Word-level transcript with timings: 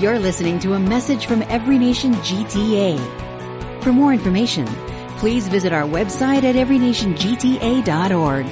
You're 0.00 0.18
listening 0.18 0.58
to 0.58 0.72
a 0.72 0.78
message 0.80 1.26
from 1.26 1.42
Every 1.42 1.78
Nation 1.78 2.14
GTA. 2.14 2.98
For 3.84 3.92
more 3.92 4.12
information, 4.12 4.66
please 5.18 5.46
visit 5.46 5.72
our 5.72 5.84
website 5.84 6.42
at 6.42 6.56
everynationgta.org. 6.56 8.46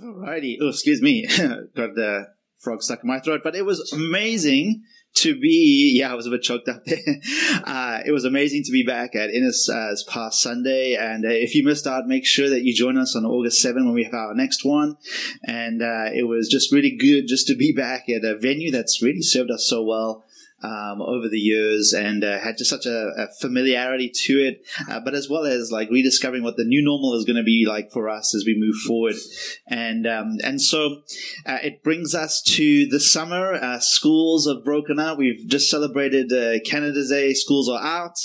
Alrighty. 0.00 0.56
Oh, 0.62 0.68
excuse 0.68 1.02
me. 1.02 1.26
Got 1.76 1.94
the 1.94 2.28
frog 2.56 2.82
stuck 2.82 3.02
in 3.02 3.08
my 3.08 3.20
throat, 3.20 3.42
but 3.44 3.54
it 3.54 3.66
was 3.66 3.92
amazing 3.92 4.82
to 5.14 5.38
be, 5.38 5.92
yeah, 5.98 6.10
I 6.10 6.14
was 6.14 6.26
a 6.26 6.30
bit 6.30 6.42
choked 6.42 6.68
up 6.68 6.84
there. 6.84 6.98
Uh, 7.62 8.00
it 8.06 8.10
was 8.10 8.24
amazing 8.24 8.62
to 8.64 8.72
be 8.72 8.82
back 8.82 9.14
at 9.14 9.30
Innis 9.30 9.68
uh, 9.68 9.94
past 10.08 10.40
Sunday. 10.40 10.94
And 10.94 11.24
uh, 11.24 11.28
if 11.28 11.54
you 11.54 11.62
missed 11.62 11.86
out, 11.86 12.06
make 12.06 12.24
sure 12.26 12.48
that 12.48 12.62
you 12.62 12.74
join 12.74 12.96
us 12.96 13.14
on 13.14 13.24
August 13.24 13.60
7 13.60 13.84
when 13.84 13.94
we 13.94 14.04
have 14.04 14.14
our 14.14 14.34
next 14.34 14.64
one. 14.64 14.96
And 15.44 15.82
uh, 15.82 16.10
it 16.12 16.26
was 16.26 16.48
just 16.48 16.72
really 16.72 16.96
good 16.96 17.26
just 17.28 17.46
to 17.48 17.54
be 17.54 17.72
back 17.72 18.08
at 18.08 18.24
a 18.24 18.36
venue 18.36 18.70
that's 18.70 19.02
really 19.02 19.22
served 19.22 19.50
us 19.50 19.66
so 19.68 19.84
well 19.84 20.24
um, 20.62 21.00
over 21.00 21.28
the 21.28 21.38
years 21.38 21.92
and 21.92 22.22
uh, 22.22 22.38
had 22.38 22.58
just 22.58 22.70
such 22.70 22.86
a, 22.86 23.12
a 23.16 23.28
familiarity 23.40 24.10
to 24.26 24.34
it, 24.34 24.64
uh, 24.88 25.00
but 25.00 25.14
as 25.14 25.28
well 25.28 25.44
as 25.44 25.72
like 25.72 25.90
rediscovering 25.90 26.42
what 26.42 26.56
the 26.56 26.64
new 26.64 26.82
normal 26.82 27.14
is 27.14 27.24
going 27.24 27.36
to 27.36 27.42
be 27.42 27.64
like 27.66 27.90
for 27.90 28.08
us 28.08 28.34
as 28.34 28.44
we 28.44 28.58
move 28.58 28.76
forward. 28.76 29.14
And 29.66 30.06
um, 30.06 30.38
and 30.44 30.60
so 30.60 31.02
uh, 31.46 31.58
it 31.62 31.82
brings 31.82 32.14
us 32.14 32.42
to 32.42 32.86
the 32.88 33.00
summer. 33.00 33.54
Uh, 33.54 33.78
schools 33.80 34.46
have 34.46 34.64
broken 34.64 34.98
up. 34.98 35.18
We've 35.18 35.46
just 35.46 35.70
celebrated 35.70 36.32
uh, 36.32 36.60
Canada 36.68 37.06
Day. 37.08 37.32
Schools 37.32 37.68
are 37.68 37.82
out. 37.82 38.18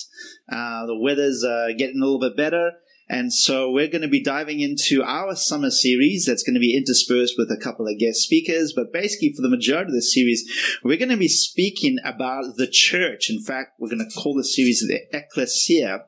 Uh, 0.51 0.85
the 0.85 0.97
weather's 0.97 1.43
getting 1.77 2.01
a 2.01 2.05
little 2.05 2.19
bit 2.19 2.37
better. 2.37 2.71
And 3.07 3.31
so 3.31 3.69
we're 3.69 3.87
going 3.87 4.01
to 4.01 4.07
be 4.07 4.23
diving 4.23 4.61
into 4.61 5.03
our 5.03 5.35
summer 5.35 5.69
series 5.69 6.25
that's 6.25 6.43
going 6.43 6.55
to 6.55 6.59
be 6.59 6.75
interspersed 6.75 7.35
with 7.37 7.51
a 7.51 7.61
couple 7.61 7.87
of 7.87 7.99
guest 7.99 8.21
speakers. 8.21 8.73
But 8.75 8.91
basically, 8.91 9.31
for 9.33 9.43
the 9.43 9.49
majority 9.49 9.89
of 9.89 9.95
the 9.95 10.01
series, 10.01 10.43
we're 10.83 10.97
going 10.97 11.09
to 11.09 11.17
be 11.17 11.27
speaking 11.27 11.97
about 12.03 12.57
the 12.57 12.67
church. 12.67 13.29
In 13.29 13.39
fact, 13.39 13.73
we're 13.79 13.89
going 13.89 14.07
to 14.07 14.19
call 14.19 14.33
the 14.33 14.43
series 14.43 14.79
the 14.81 15.01
Ecclesia, 15.15 16.05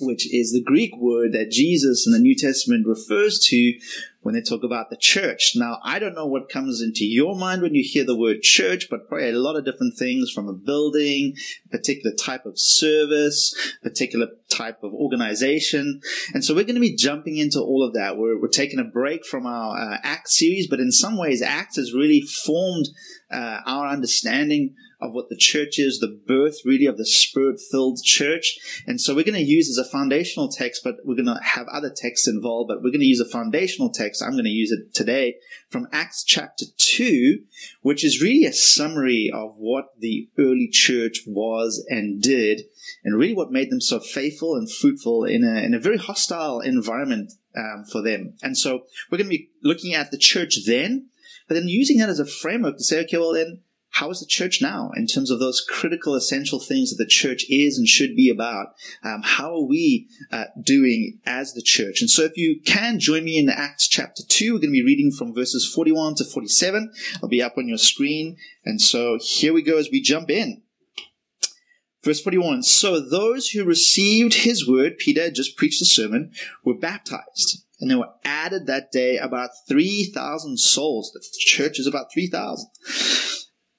which 0.00 0.32
is 0.32 0.52
the 0.52 0.62
Greek 0.62 0.90
word 0.98 1.32
that 1.32 1.50
Jesus 1.50 2.06
in 2.06 2.12
the 2.12 2.18
New 2.18 2.36
Testament 2.36 2.86
refers 2.86 3.38
to 3.48 3.78
when 4.20 4.34
they 4.34 4.42
talk 4.42 4.62
about 4.62 4.90
the 4.90 4.96
church. 4.96 5.52
Now, 5.54 5.78
I 5.82 5.98
don't 5.98 6.14
know 6.14 6.26
what 6.26 6.50
comes 6.50 6.82
into 6.82 7.06
your 7.06 7.34
mind 7.34 7.62
when 7.62 7.74
you 7.74 7.82
hear 7.82 8.04
the 8.04 8.18
word 8.18 8.42
church, 8.42 8.88
but 8.90 9.08
probably 9.08 9.30
a 9.30 9.32
lot 9.32 9.56
of 9.56 9.64
different 9.64 9.96
things 9.96 10.30
from 10.30 10.48
a 10.48 10.52
building, 10.52 11.34
a 11.66 11.68
particular 11.70 12.14
type 12.14 12.44
of 12.44 12.58
service, 12.58 13.54
particular 13.82 14.26
type 14.58 14.82
of 14.82 14.92
organization. 14.92 16.00
And 16.34 16.44
so 16.44 16.54
we're 16.54 16.64
going 16.64 16.74
to 16.74 16.80
be 16.80 16.96
jumping 16.96 17.38
into 17.38 17.60
all 17.60 17.86
of 17.86 17.94
that. 17.94 18.16
We're, 18.18 18.40
we're 18.40 18.48
taking 18.48 18.80
a 18.80 18.84
break 18.84 19.24
from 19.24 19.46
our 19.46 19.76
uh, 19.76 19.98
ACT 20.02 20.28
series, 20.28 20.66
but 20.68 20.80
in 20.80 20.90
some 20.90 21.16
ways, 21.16 21.40
ACT 21.40 21.76
has 21.76 21.94
really 21.94 22.20
formed 22.20 22.88
uh, 23.30 23.60
our 23.64 23.86
understanding 23.86 24.74
of 25.00 25.12
what 25.12 25.28
the 25.28 25.36
church 25.36 25.78
is, 25.78 25.98
the 25.98 26.20
birth 26.26 26.56
really 26.64 26.86
of 26.86 26.96
the 26.96 27.06
spirit 27.06 27.60
filled 27.70 28.02
church. 28.02 28.58
And 28.86 29.00
so 29.00 29.14
we're 29.14 29.24
going 29.24 29.34
to 29.34 29.40
use 29.40 29.68
as 29.70 29.78
a 29.78 29.88
foundational 29.88 30.48
text, 30.48 30.82
but 30.82 30.96
we're 31.04 31.14
going 31.14 31.26
to 31.26 31.40
have 31.42 31.68
other 31.68 31.92
texts 31.94 32.26
involved, 32.26 32.68
but 32.68 32.78
we're 32.78 32.90
going 32.90 33.00
to 33.00 33.06
use 33.06 33.20
a 33.20 33.28
foundational 33.28 33.90
text. 33.90 34.22
I'm 34.22 34.32
going 34.32 34.44
to 34.44 34.50
use 34.50 34.72
it 34.72 34.94
today 34.94 35.36
from 35.70 35.86
Acts 35.92 36.24
chapter 36.24 36.64
2, 36.76 37.40
which 37.82 38.04
is 38.04 38.20
really 38.20 38.44
a 38.44 38.52
summary 38.52 39.30
of 39.32 39.54
what 39.56 39.90
the 39.98 40.28
early 40.38 40.68
church 40.70 41.22
was 41.26 41.84
and 41.88 42.20
did, 42.20 42.62
and 43.04 43.16
really 43.16 43.34
what 43.34 43.52
made 43.52 43.70
them 43.70 43.80
so 43.80 44.00
faithful 44.00 44.56
and 44.56 44.70
fruitful 44.70 45.24
in 45.24 45.44
a, 45.44 45.62
in 45.62 45.74
a 45.74 45.80
very 45.80 45.98
hostile 45.98 46.60
environment 46.60 47.32
um, 47.56 47.84
for 47.90 48.02
them. 48.02 48.34
And 48.42 48.58
so 48.58 48.82
we're 49.10 49.18
going 49.18 49.30
to 49.30 49.36
be 49.36 49.50
looking 49.62 49.94
at 49.94 50.10
the 50.10 50.18
church 50.18 50.66
then, 50.66 51.08
but 51.46 51.54
then 51.54 51.68
using 51.68 51.98
that 51.98 52.08
as 52.08 52.20
a 52.20 52.26
framework 52.26 52.78
to 52.78 52.84
say, 52.84 53.00
okay, 53.04 53.16
well 53.16 53.32
then, 53.32 53.60
how 53.98 54.10
is 54.10 54.20
the 54.20 54.26
church 54.26 54.62
now 54.62 54.92
in 54.94 55.08
terms 55.08 55.28
of 55.28 55.40
those 55.40 55.60
critical, 55.60 56.14
essential 56.14 56.60
things 56.60 56.90
that 56.90 57.02
the 57.02 57.08
church 57.08 57.44
is 57.50 57.76
and 57.76 57.88
should 57.88 58.14
be 58.14 58.30
about? 58.30 58.68
Um, 59.02 59.22
how 59.24 59.52
are 59.54 59.66
we 59.66 60.08
uh, 60.30 60.44
doing 60.62 61.18
as 61.26 61.52
the 61.52 61.62
church? 61.62 62.00
And 62.00 62.08
so, 62.08 62.22
if 62.22 62.36
you 62.36 62.60
can 62.64 63.00
join 63.00 63.24
me 63.24 63.38
in 63.38 63.48
Acts 63.48 63.88
chapter 63.88 64.22
2, 64.28 64.52
we're 64.52 64.60
going 64.60 64.70
to 64.70 64.72
be 64.72 64.84
reading 64.84 65.10
from 65.10 65.34
verses 65.34 65.68
41 65.74 66.14
to 66.16 66.24
47. 66.24 66.92
I'll 67.20 67.28
be 67.28 67.42
up 67.42 67.58
on 67.58 67.66
your 67.66 67.78
screen. 67.78 68.36
And 68.64 68.80
so, 68.80 69.18
here 69.20 69.52
we 69.52 69.62
go 69.62 69.78
as 69.78 69.90
we 69.90 70.00
jump 70.00 70.30
in. 70.30 70.62
Verse 72.04 72.20
41 72.20 72.62
So 72.62 73.00
those 73.00 73.48
who 73.48 73.64
received 73.64 74.34
his 74.34 74.68
word, 74.68 74.98
Peter 74.98 75.24
had 75.24 75.34
just 75.34 75.56
preached 75.56 75.82
a 75.82 75.86
sermon, 75.86 76.30
were 76.64 76.78
baptized. 76.78 77.64
And 77.80 77.90
there 77.90 77.98
were 77.98 78.12
added 78.24 78.66
that 78.66 78.92
day 78.92 79.18
about 79.18 79.50
3,000 79.68 80.58
souls. 80.58 81.10
The 81.12 81.24
church 81.40 81.80
is 81.80 81.86
about 81.88 82.12
3,000. 82.12 82.68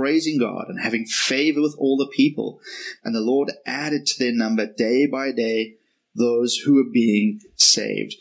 praising 0.00 0.38
God 0.38 0.66
and 0.68 0.80
having 0.80 1.04
favor 1.04 1.60
with 1.60 1.76
all 1.78 1.98
the 1.98 2.10
people. 2.16 2.60
And 3.04 3.14
the 3.14 3.20
Lord 3.20 3.52
added 3.66 4.06
to 4.06 4.18
their 4.18 4.32
number 4.32 4.66
day 4.66 5.06
by 5.06 5.30
day 5.30 5.74
those 6.14 6.56
who 6.56 6.74
were 6.74 6.90
being 6.90 7.40
saved. 7.56 8.14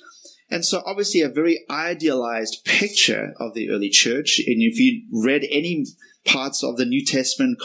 And 0.52 0.66
so, 0.66 0.82
obviously, 0.86 1.22
a 1.22 1.30
very 1.30 1.64
idealized 1.70 2.66
picture 2.66 3.34
of 3.40 3.54
the 3.54 3.70
early 3.70 3.90
church. 3.90 4.42
And 4.46 4.62
if 4.62 4.80
you 4.80 5.04
read 5.12 5.46
any 5.50 5.86
parts 6.26 6.64
of 6.64 6.78
the 6.78 6.86
New 6.86 7.06
Testament, 7.06 7.60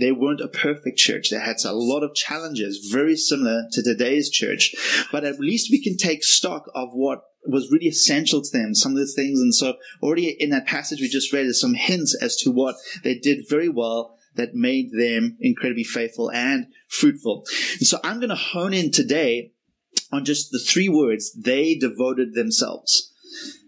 they 0.00 0.12
weren't 0.12 0.40
a 0.40 0.48
perfect 0.48 0.98
church. 0.98 1.30
They 1.30 1.38
had 1.38 1.56
a 1.64 1.72
lot 1.72 2.02
of 2.02 2.14
challenges, 2.14 2.90
very 2.92 3.16
similar 3.16 3.66
to 3.72 3.82
today's 3.82 4.30
church. 4.30 4.74
But 5.10 5.24
at 5.24 5.40
least 5.40 5.70
we 5.70 5.82
can 5.82 5.96
take 5.96 6.24
stock 6.24 6.64
of 6.74 6.88
what 6.92 7.22
was 7.46 7.70
really 7.70 7.86
essential 7.86 8.42
to 8.42 8.50
them, 8.50 8.74
some 8.74 8.92
of 8.92 8.98
the 8.98 9.06
things. 9.06 9.40
And 9.40 9.54
so 9.54 9.74
already 10.02 10.30
in 10.30 10.50
that 10.50 10.66
passage 10.66 11.00
we 11.00 11.08
just 11.08 11.32
read, 11.32 11.44
there's 11.44 11.60
some 11.60 11.74
hints 11.74 12.16
as 12.20 12.36
to 12.38 12.50
what 12.50 12.76
they 13.02 13.18
did 13.18 13.48
very 13.48 13.68
well 13.68 14.16
that 14.36 14.54
made 14.54 14.90
them 14.92 15.36
incredibly 15.40 15.84
faithful 15.84 16.30
and 16.30 16.66
fruitful. 16.88 17.44
And 17.78 17.86
so 17.86 17.98
I'm 18.02 18.18
going 18.18 18.30
to 18.30 18.34
hone 18.34 18.74
in 18.74 18.90
today 18.90 19.52
on 20.12 20.24
just 20.24 20.50
the 20.50 20.58
three 20.58 20.88
words, 20.88 21.32
they 21.32 21.74
devoted 21.74 22.34
themselves. 22.34 23.12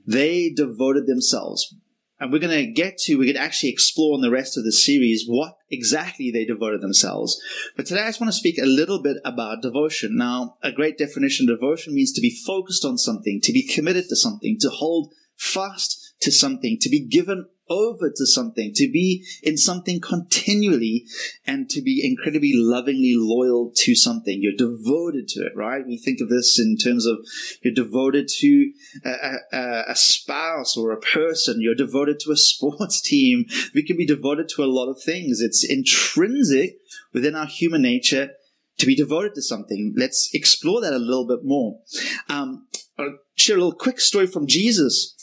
They 0.07 0.51
devoted 0.51 1.07
themselves 1.07 1.75
and 2.19 2.33
we're 2.33 2.39
going 2.39 2.57
to 2.57 2.73
get 2.73 2.97
to, 2.99 3.17
we 3.17 3.27
could 3.27 3.37
actually 3.37 3.71
explore 3.71 4.15
in 4.15 4.23
the 4.23 4.31
rest 4.31 4.57
of 4.57 4.65
the 4.65 4.73
series 4.73 5.25
what 5.27 5.59
exactly 5.71 6.31
they 6.31 6.45
devoted 6.45 6.81
themselves. 6.81 7.41
But 7.77 7.87
today 7.87 8.03
I 8.03 8.07
just 8.07 8.21
want 8.21 8.33
to 8.33 8.39
speak 8.39 8.59
a 8.59 8.65
little 8.67 9.03
bit 9.03 9.19
about 9.25 9.63
devotion. 9.63 10.17
Now, 10.17 10.57
a 10.63 10.73
great 10.73 10.97
definition 10.97 11.49
of 11.49 11.59
devotion 11.59 11.95
means 11.95 12.13
to 12.13 12.23
be 12.23 12.39
focused 12.47 12.85
on 12.85 12.97
something, 12.97 13.41
to 13.43 13.53
be 13.53 13.67
committed 13.67 14.09
to 14.09 14.17
something, 14.17 14.57
to 14.61 14.71
hold 14.71 15.13
fast 15.37 16.15
to 16.21 16.33
something, 16.33 16.79
to 16.81 16.89
be 16.89 17.07
given 17.07 17.49
over 17.69 18.11
to 18.11 18.27
something, 18.27 18.73
to 18.75 18.91
be 18.91 19.25
in 19.43 19.57
something 19.57 20.01
continually, 20.01 21.07
and 21.47 21.69
to 21.71 21.83
be 21.83 22.01
incredibly 22.05 22.53
lovingly 22.55 23.15
loyal 23.17 23.73
to 23.75 23.95
something. 23.95 24.41
You're 24.41 24.53
devoted 24.57 25.29
to 25.29 25.47
it, 25.47 25.53
right? 25.57 25.87
We 25.87 25.99
think 25.99 26.21
of 26.21 26.29
this 26.29 26.59
in 26.59 26.77
terms 26.77 27.07
of 27.07 27.19
you're 27.63 27.75
devoted 27.75 28.29
to 28.39 28.73
a, 29.05 29.35
a, 29.53 29.83
a 29.89 29.97
spouse 29.97 30.77
or 30.77 30.93
a 30.93 31.01
person. 31.01 31.61
You're 31.61 31.75
devoted 31.75 32.21
to 32.21 32.33
a 32.33 32.37
sports 32.37 33.01
team. 33.01 33.47
We 33.75 33.83
can 33.83 33.97
be 33.97 34.07
devoted 34.07 34.49
to 34.51 34.65
a 34.65 34.67
lot 34.67 34.89
of 34.89 35.03
things. 35.03 35.41
It's 35.41 35.65
intrinsic 35.65 36.79
within 37.13 37.35
our 37.35 37.47
human 37.47 37.83
nature 37.83 38.31
to 38.79 38.87
be 38.87 38.95
devoted 38.95 39.35
to 39.35 39.43
something. 39.43 39.95
Let's 39.97 40.31
explore 40.35 40.81
that 40.83 40.93
a 40.93 40.99
little 40.99 41.27
bit 41.27 41.41
more. 41.43 41.81
Um, 42.29 42.67
I'll 42.99 43.19
share 43.35 43.57
a 43.57 43.61
little 43.61 43.79
quick 43.79 44.01
story 44.01 44.27
from 44.27 44.47
Jesus 44.47 45.16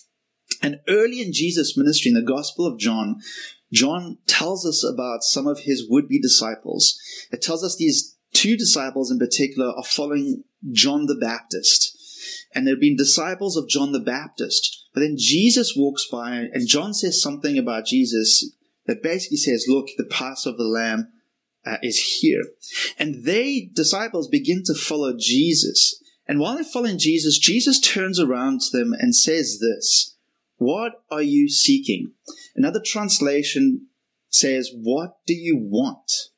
and 0.63 0.79
early 0.87 1.21
in 1.21 1.33
Jesus' 1.33 1.77
ministry, 1.77 2.09
in 2.09 2.15
the 2.15 2.21
Gospel 2.21 2.65
of 2.65 2.79
John, 2.79 3.19
John 3.71 4.17
tells 4.27 4.65
us 4.65 4.83
about 4.83 5.23
some 5.23 5.45
of 5.45 5.59
his 5.59 5.85
would 5.89 6.07
be 6.07 6.19
disciples. 6.19 6.97
It 7.31 7.41
tells 7.41 7.63
us 7.63 7.75
these 7.75 8.15
two 8.33 8.55
disciples 8.55 9.11
in 9.11 9.19
particular 9.19 9.69
are 9.69 9.83
following 9.83 10.45
John 10.71 11.05
the 11.05 11.17
Baptist. 11.19 11.97
And 12.55 12.65
they've 12.65 12.79
been 12.79 12.95
disciples 12.95 13.57
of 13.57 13.67
John 13.67 13.91
the 13.91 13.99
Baptist. 13.99 14.87
But 14.93 15.01
then 15.01 15.15
Jesus 15.17 15.75
walks 15.75 16.07
by, 16.09 16.47
and 16.53 16.67
John 16.67 16.93
says 16.93 17.21
something 17.21 17.57
about 17.57 17.85
Jesus 17.85 18.55
that 18.85 19.03
basically 19.03 19.37
says, 19.37 19.65
Look, 19.67 19.87
the 19.97 20.05
Passover 20.05 20.63
lamb 20.63 21.11
uh, 21.65 21.77
is 21.81 22.19
here. 22.21 22.43
And 22.97 23.25
they, 23.25 23.69
disciples, 23.73 24.27
begin 24.27 24.63
to 24.65 24.73
follow 24.73 25.13
Jesus. 25.17 26.01
And 26.27 26.39
while 26.39 26.55
they're 26.55 26.63
following 26.63 26.99
Jesus, 26.99 27.37
Jesus 27.37 27.79
turns 27.81 28.19
around 28.19 28.61
to 28.61 28.77
them 28.77 28.93
and 28.93 29.15
says 29.15 29.59
this 29.59 30.12
what 30.63 31.03
are 31.11 31.21
you 31.21 31.49
seeking? 31.49 32.11
Another 32.55 32.81
translation 32.83 33.87
says, 34.29 34.71
What 34.73 35.17
do 35.25 35.33
you 35.33 35.57
want? 35.57 36.29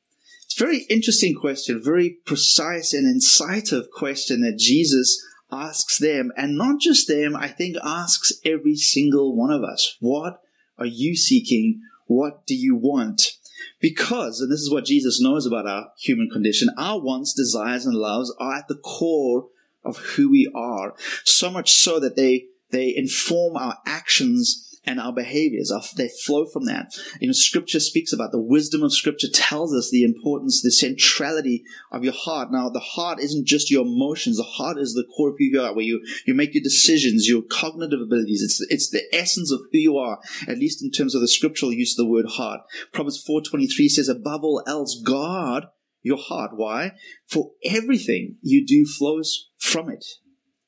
It's 0.44 0.60
a 0.60 0.64
very 0.64 0.86
interesting 0.88 1.34
question, 1.34 1.82
very 1.82 2.18
precise 2.24 2.92
and 2.92 3.06
incisive 3.06 3.90
question 3.90 4.42
that 4.42 4.58
Jesus 4.58 5.22
asks 5.50 5.98
them, 5.98 6.32
and 6.36 6.56
not 6.56 6.80
just 6.80 7.08
them, 7.08 7.36
I 7.36 7.48
think 7.48 7.76
asks 7.82 8.32
every 8.44 8.76
single 8.76 9.36
one 9.36 9.52
of 9.52 9.62
us. 9.62 9.96
What 10.00 10.40
are 10.78 10.86
you 10.86 11.16
seeking? 11.16 11.80
What 12.06 12.46
do 12.46 12.54
you 12.54 12.76
want? 12.76 13.32
Because, 13.80 14.40
and 14.40 14.50
this 14.50 14.60
is 14.60 14.70
what 14.70 14.84
Jesus 14.84 15.20
knows 15.20 15.46
about 15.46 15.66
our 15.66 15.88
human 15.98 16.30
condition, 16.30 16.70
our 16.78 17.00
wants, 17.00 17.34
desires, 17.34 17.86
and 17.86 17.94
loves 17.94 18.34
are 18.38 18.56
at 18.56 18.68
the 18.68 18.76
core 18.76 19.48
of 19.84 19.98
who 19.98 20.30
we 20.30 20.50
are. 20.54 20.94
So 21.24 21.50
much 21.50 21.72
so 21.72 22.00
that 22.00 22.16
they, 22.16 22.46
they 22.70 22.94
inform 22.96 23.56
our 23.56 23.78
actions 23.86 24.66
and 24.86 25.00
our 25.00 25.12
behaviors. 25.12 25.72
They 25.96 26.08
flow 26.24 26.46
from 26.46 26.64
that. 26.66 26.96
You 27.20 27.26
know, 27.26 27.32
scripture 27.32 27.80
speaks 27.80 28.12
about 28.12 28.30
the 28.30 28.40
wisdom 28.40 28.82
of 28.82 28.94
scripture 28.94 29.28
tells 29.32 29.74
us 29.74 29.90
the 29.90 30.04
importance, 30.04 30.62
the 30.62 30.70
centrality 30.70 31.64
of 31.90 32.04
your 32.04 32.12
heart. 32.12 32.52
Now, 32.52 32.68
the 32.68 32.80
heart 32.80 33.18
isn't 33.20 33.46
just 33.46 33.70
your 33.70 33.84
emotions. 33.84 34.36
The 34.36 34.44
heart 34.44 34.78
is 34.78 34.94
the 34.94 35.06
core 35.16 35.30
of 35.30 35.36
who 35.38 35.44
you 35.44 35.60
are, 35.60 35.74
where 35.74 35.84
you, 35.84 36.02
you 36.24 36.34
make 36.34 36.54
your 36.54 36.62
decisions, 36.62 37.28
your 37.28 37.42
cognitive 37.42 38.00
abilities. 38.00 38.42
It's, 38.42 38.64
it's 38.70 38.90
the 38.90 39.02
essence 39.12 39.50
of 39.50 39.60
who 39.72 39.78
you 39.78 39.96
are, 39.96 40.20
at 40.46 40.58
least 40.58 40.82
in 40.82 40.92
terms 40.92 41.14
of 41.14 41.20
the 41.20 41.28
scriptural 41.28 41.72
use 41.72 41.98
of 41.98 42.04
the 42.04 42.10
word 42.10 42.26
heart. 42.26 42.60
Proverbs 42.92 43.22
4.23 43.28 43.88
says, 43.88 44.08
above 44.08 44.44
all 44.44 44.62
else, 44.66 45.00
God 45.04 45.66
your 46.02 46.18
heart. 46.18 46.52
Why? 46.54 46.92
For 47.28 47.50
everything 47.64 48.36
you 48.40 48.64
do 48.64 48.86
flows 48.86 49.50
from 49.58 49.90
it 49.90 50.04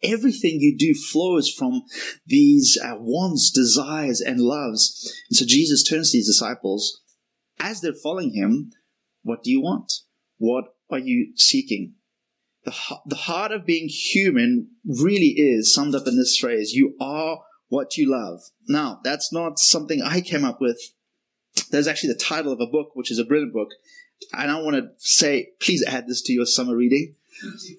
everything 0.02 0.58
you 0.60 0.76
do 0.76 0.94
flows 0.94 1.50
from 1.50 1.82
these 2.26 2.78
uh, 2.82 2.94
wants, 2.98 3.50
desires, 3.50 4.20
and 4.20 4.40
loves. 4.40 5.12
And 5.30 5.36
so 5.36 5.44
Jesus 5.46 5.82
turns 5.82 6.12
to 6.12 6.18
his 6.18 6.26
disciples 6.26 7.00
as 7.58 7.80
they're 7.80 7.92
following 7.92 8.32
him. 8.32 8.72
What 9.22 9.42
do 9.42 9.50
you 9.50 9.60
want? 9.60 9.92
What 10.38 10.64
are 10.90 10.98
you 10.98 11.32
seeking? 11.36 11.94
The, 12.64 12.74
the 13.06 13.16
heart 13.16 13.52
of 13.52 13.66
being 13.66 13.88
human 13.88 14.68
really 14.84 15.34
is 15.36 15.72
summed 15.72 15.94
up 15.94 16.06
in 16.06 16.16
this 16.16 16.36
phrase 16.36 16.72
you 16.72 16.94
are 17.00 17.40
what 17.68 17.96
you 17.96 18.10
love. 18.10 18.40
Now, 18.66 19.00
that's 19.04 19.32
not 19.32 19.58
something 19.58 20.02
I 20.02 20.20
came 20.20 20.44
up 20.44 20.60
with. 20.60 20.78
There's 21.70 21.88
actually 21.88 22.12
the 22.12 22.20
title 22.20 22.52
of 22.52 22.60
a 22.60 22.66
book, 22.66 22.90
which 22.94 23.10
is 23.10 23.18
a 23.18 23.24
brilliant 23.24 23.52
book. 23.52 23.68
And 24.32 24.50
I 24.50 24.60
want 24.60 24.76
to 24.76 24.88
say, 24.98 25.50
please 25.60 25.84
add 25.86 26.08
this 26.08 26.22
to 26.22 26.32
your 26.32 26.46
summer 26.46 26.76
reading 26.76 27.14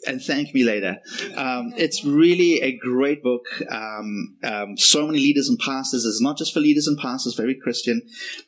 and 0.07 0.21
thank 0.21 0.53
me 0.53 0.63
later. 0.63 0.97
Um, 1.35 1.73
it's 1.77 2.03
really 2.03 2.61
a 2.61 2.77
great 2.77 3.23
book. 3.23 3.45
Um, 3.69 4.37
um, 4.43 4.77
so 4.77 5.05
many 5.05 5.19
leaders 5.19 5.49
and 5.49 5.59
pastors. 5.59 6.05
It's 6.05 6.21
not 6.21 6.37
just 6.37 6.53
for 6.53 6.59
leaders 6.59 6.87
and 6.87 6.97
pastors, 6.97 7.35
very 7.35 7.55
Christian, 7.55 8.01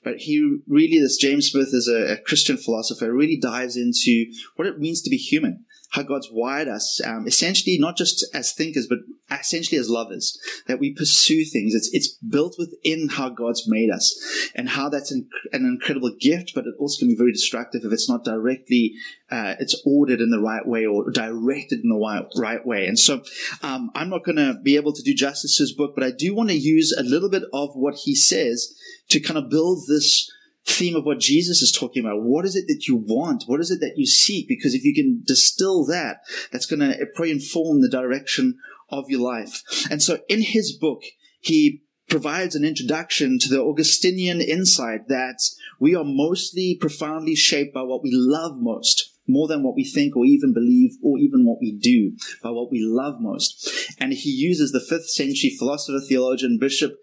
but 0.04 0.18
he 0.18 0.60
really, 0.68 1.00
this 1.00 1.18
James 1.18 1.50
Smith 1.50 1.70
is 1.74 1.88
a, 1.88 2.14
a 2.14 2.18
Christian 2.18 2.58
philosopher, 2.58 3.14
really 3.14 3.38
dives 3.38 3.76
into 3.78 4.26
what 4.56 4.68
it 4.68 4.80
means 4.80 5.02
to 5.02 5.10
be 5.10 5.18
human 5.18 5.66
how 5.92 6.04
God's 6.04 6.30
wired 6.32 6.68
us, 6.68 7.02
um, 7.06 7.28
essentially 7.28 7.78
not 7.78 7.98
just 7.98 8.26
as 8.34 8.54
thinkers, 8.54 8.88
but 8.88 9.00
essentially 9.30 9.78
as 9.78 9.90
lovers, 9.90 10.40
that 10.68 10.80
we 10.80 10.94
pursue 10.94 11.44
things. 11.44 11.76
It's, 11.76 11.90
it's 11.94 12.10
built 12.16 12.56
within 12.58 13.10
how 13.10 13.30
God's 13.30 13.68
made 13.68 13.90
us 13.90 14.50
and 14.56 14.70
how 14.70 14.90
that's 14.90 15.12
an, 15.12 15.28
an 15.52 15.66
incredible 15.66 16.12
gift, 16.20 16.54
but 16.56 16.66
it 16.66 16.76
also 16.80 17.00
can 17.00 17.10
be 17.10 17.16
very 17.16 17.34
destructive 17.34 17.82
if 17.84 17.92
it's 17.92 18.10
not 18.10 18.24
directly, 18.24 18.94
uh, 19.30 19.56
it's 19.60 19.82
ordered 19.86 20.22
in 20.22 20.30
the 20.30 20.40
right 20.40 20.66
way 20.66 20.86
or 20.86 21.12
directed 21.12 21.80
in 21.84 21.90
the 21.90 22.28
right, 22.38 22.66
way. 22.66 22.88
And 22.88 22.98
so, 22.98 23.24
um, 23.62 23.92
I'm 23.94 24.10
not 24.10 24.24
going 24.24 24.38
to 24.38 24.56
be 24.64 24.78
able 24.78 24.94
to 24.94 25.04
do 25.04 25.14
justice 25.14 25.58
to 25.58 25.64
his 25.64 25.74
book, 25.74 25.94
but 25.96 26.04
I 26.06 26.12
do 26.12 26.34
want 26.34 26.50
to 26.50 26.56
use 26.56 26.96
a 26.98 27.04
little 27.04 27.30
bit 27.30 27.44
of 27.54 27.72
what 27.76 27.96
he 27.96 28.16
says 28.16 28.74
to 29.10 29.20
kind 29.20 29.38
of 29.38 29.50
build 29.50 29.84
this, 29.88 30.32
theme 30.66 30.96
of 30.96 31.06
what 31.06 31.20
Jesus 31.20 31.62
is 31.62 31.72
talking 31.72 32.04
about. 32.04 32.22
What 32.22 32.46
is 32.46 32.56
it 32.56 32.66
that 32.68 32.88
you 32.88 32.96
want? 32.96 33.44
What 33.48 33.60
is 33.60 33.72
it 33.72 33.80
that 33.80 33.98
you 33.98 34.06
seek? 34.06 34.48
Because 34.48 34.74
if 34.74 34.84
you 34.84 34.94
can 34.94 35.24
distill 35.26 35.86
that, 35.86 36.18
that's 36.52 36.66
going 36.66 36.80
to 36.80 37.06
probably 37.16 37.32
inform 37.32 37.82
the 37.82 37.90
direction 37.90 38.58
of 38.90 39.10
your 39.10 39.22
life. 39.22 39.64
And 39.90 40.02
so 40.04 40.20
in 40.30 40.42
his 40.42 40.74
book, 40.74 41.02
he 41.40 41.84
provides 42.10 42.56
an 42.56 42.66
introduction 42.66 43.40
to 43.40 43.50
the 43.50 43.62
Augustinian 43.62 44.42
insight 44.42 45.08
that 45.08 45.40
we 45.80 45.96
are 45.96 46.04
mostly 46.04 46.78
profoundly 46.80 47.36
shaped 47.36 47.74
by 47.74 47.82
what 47.84 48.04
we 48.04 48.12
love 48.14 48.58
most 48.58 49.12
more 49.28 49.48
than 49.48 49.64
what 49.64 49.76
we 49.76 49.86
think 49.86 50.16
or 50.16 50.26
even 50.26 50.54
believe 50.54 50.92
or 51.02 51.18
even 51.18 51.46
what 51.46 51.60
we 51.62 51.72
do, 51.72 52.12
by 52.44 52.50
what 52.50 52.72
we 52.72 52.80
love 52.84 53.16
most. 53.20 53.96
And 54.00 54.14
he 54.14 54.30
uses 54.30 54.72
the 54.72 54.80
fifth 54.82 55.10
century 55.10 55.56
philosopher, 55.58 56.00
theologian, 56.06 56.58
bishop, 56.60 56.98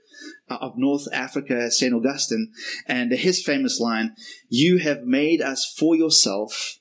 Uh, 0.50 0.56
of 0.62 0.78
North 0.78 1.06
Africa, 1.12 1.70
St. 1.70 1.92
Augustine, 1.92 2.52
and 2.86 3.12
his 3.12 3.42
famous 3.42 3.78
line, 3.80 4.16
You 4.48 4.78
have 4.78 5.02
made 5.02 5.42
us 5.42 5.70
for 5.70 5.94
yourself, 5.94 6.78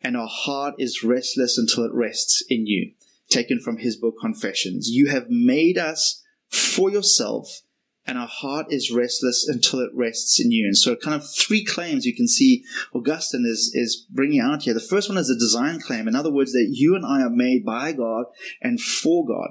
and 0.00 0.16
our 0.16 0.26
heart 0.26 0.74
is 0.78 1.04
restless 1.04 1.56
until 1.56 1.84
it 1.84 1.94
rests 1.94 2.42
in 2.48 2.66
you. 2.66 2.92
Taken 3.28 3.60
from 3.60 3.78
his 3.78 3.96
book 3.96 4.16
Confessions. 4.20 4.88
You 4.90 5.08
have 5.08 5.30
made 5.30 5.78
us 5.78 6.24
for 6.48 6.90
yourself, 6.90 7.62
and 8.06 8.18
our 8.18 8.26
heart 8.26 8.66
is 8.70 8.90
restless 8.90 9.46
until 9.46 9.78
it 9.80 9.90
rests 9.94 10.40
in 10.40 10.50
you. 10.50 10.66
And 10.66 10.76
so, 10.76 10.96
kind 10.96 11.14
of 11.14 11.30
three 11.30 11.64
claims 11.64 12.06
you 12.06 12.14
can 12.16 12.26
see 12.26 12.64
Augustine 12.92 13.46
is, 13.46 13.70
is 13.72 14.04
bringing 14.10 14.40
out 14.40 14.62
here. 14.62 14.74
The 14.74 14.80
first 14.80 15.08
one 15.08 15.18
is 15.18 15.30
a 15.30 15.38
design 15.38 15.78
claim. 15.78 16.08
In 16.08 16.16
other 16.16 16.32
words, 16.32 16.50
that 16.52 16.70
you 16.72 16.96
and 16.96 17.06
I 17.06 17.22
are 17.22 17.30
made 17.30 17.64
by 17.64 17.92
God 17.92 18.26
and 18.60 18.80
for 18.80 19.24
God 19.24 19.50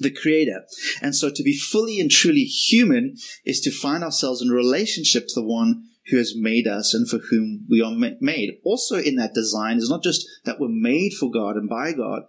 the 0.00 0.10
creator. 0.10 0.64
And 1.00 1.14
so 1.14 1.30
to 1.30 1.42
be 1.42 1.56
fully 1.56 2.00
and 2.00 2.10
truly 2.10 2.44
human 2.44 3.16
is 3.44 3.60
to 3.62 3.70
find 3.70 4.04
ourselves 4.04 4.42
in 4.42 4.48
relationship 4.48 5.26
to 5.28 5.34
the 5.34 5.46
one 5.46 5.84
who 6.10 6.18
has 6.18 6.34
made 6.36 6.66
us 6.66 6.92
and 6.92 7.08
for 7.08 7.18
whom 7.30 7.66
we 7.68 7.80
are 7.80 7.94
made. 8.20 8.58
Also 8.62 8.96
in 8.96 9.16
that 9.16 9.34
design 9.34 9.78
is 9.78 9.88
not 9.88 10.02
just 10.02 10.26
that 10.44 10.60
we're 10.60 10.68
made 10.68 11.14
for 11.14 11.30
God 11.30 11.56
and 11.56 11.68
by 11.68 11.92
God, 11.92 12.24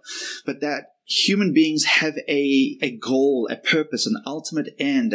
but 0.46 0.60
that 0.60 0.92
human 1.04 1.52
beings 1.52 1.84
have 1.84 2.16
a, 2.28 2.78
a 2.82 2.96
goal, 2.96 3.48
a 3.50 3.56
purpose, 3.56 4.06
an 4.06 4.16
ultimate 4.26 4.74
end, 4.78 5.14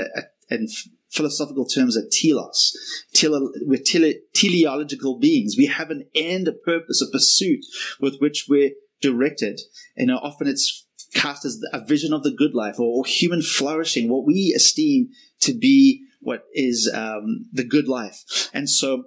and 0.49 0.69
philosophical 1.09 1.65
terms 1.65 1.97
a 1.97 2.07
telos. 2.09 2.77
Tele, 3.13 3.49
we're 3.61 3.81
tele, 3.83 4.15
teleological 4.33 5.19
beings. 5.19 5.55
We 5.57 5.65
have 5.65 5.89
an 5.89 6.07
end, 6.15 6.47
a 6.47 6.53
purpose, 6.53 7.01
a 7.01 7.11
pursuit 7.11 7.65
with 7.99 8.17
which 8.19 8.45
we're 8.47 8.71
directed. 9.01 9.59
Know, 9.97 10.17
often 10.17 10.47
it's 10.47 10.87
cast 11.13 11.45
as 11.45 11.61
a 11.73 11.83
vision 11.83 12.13
of 12.13 12.23
the 12.23 12.31
good 12.31 12.53
life 12.53 12.79
or, 12.79 12.99
or 12.99 13.05
human 13.05 13.41
flourishing, 13.41 14.09
what 14.09 14.25
we 14.25 14.53
esteem 14.55 15.09
to 15.41 15.53
be 15.53 16.05
what 16.21 16.43
is 16.53 16.89
um, 16.93 17.45
the 17.51 17.63
good 17.63 17.87
life. 17.87 18.49
And 18.53 18.69
so 18.69 19.05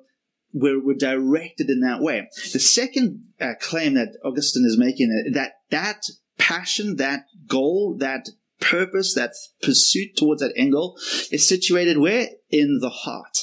we're, 0.52 0.84
we're, 0.84 0.94
directed 0.94 1.70
in 1.70 1.80
that 1.80 2.00
way. 2.00 2.28
The 2.52 2.60
second 2.60 3.24
uh, 3.40 3.54
claim 3.60 3.94
that 3.94 4.16
Augustine 4.24 4.64
is 4.66 4.78
making 4.78 5.10
uh, 5.10 5.30
that 5.34 5.54
that 5.70 6.06
passion, 6.38 6.96
that 6.96 7.26
goal, 7.46 7.96
that 7.98 8.28
purpose, 8.60 9.14
that 9.14 9.32
pursuit 9.62 10.16
towards 10.16 10.40
that 10.40 10.52
end 10.56 10.72
goal 10.72 10.98
is 11.30 11.48
situated 11.48 11.98
where? 11.98 12.28
In 12.50 12.78
the 12.80 12.90
heart. 12.90 13.38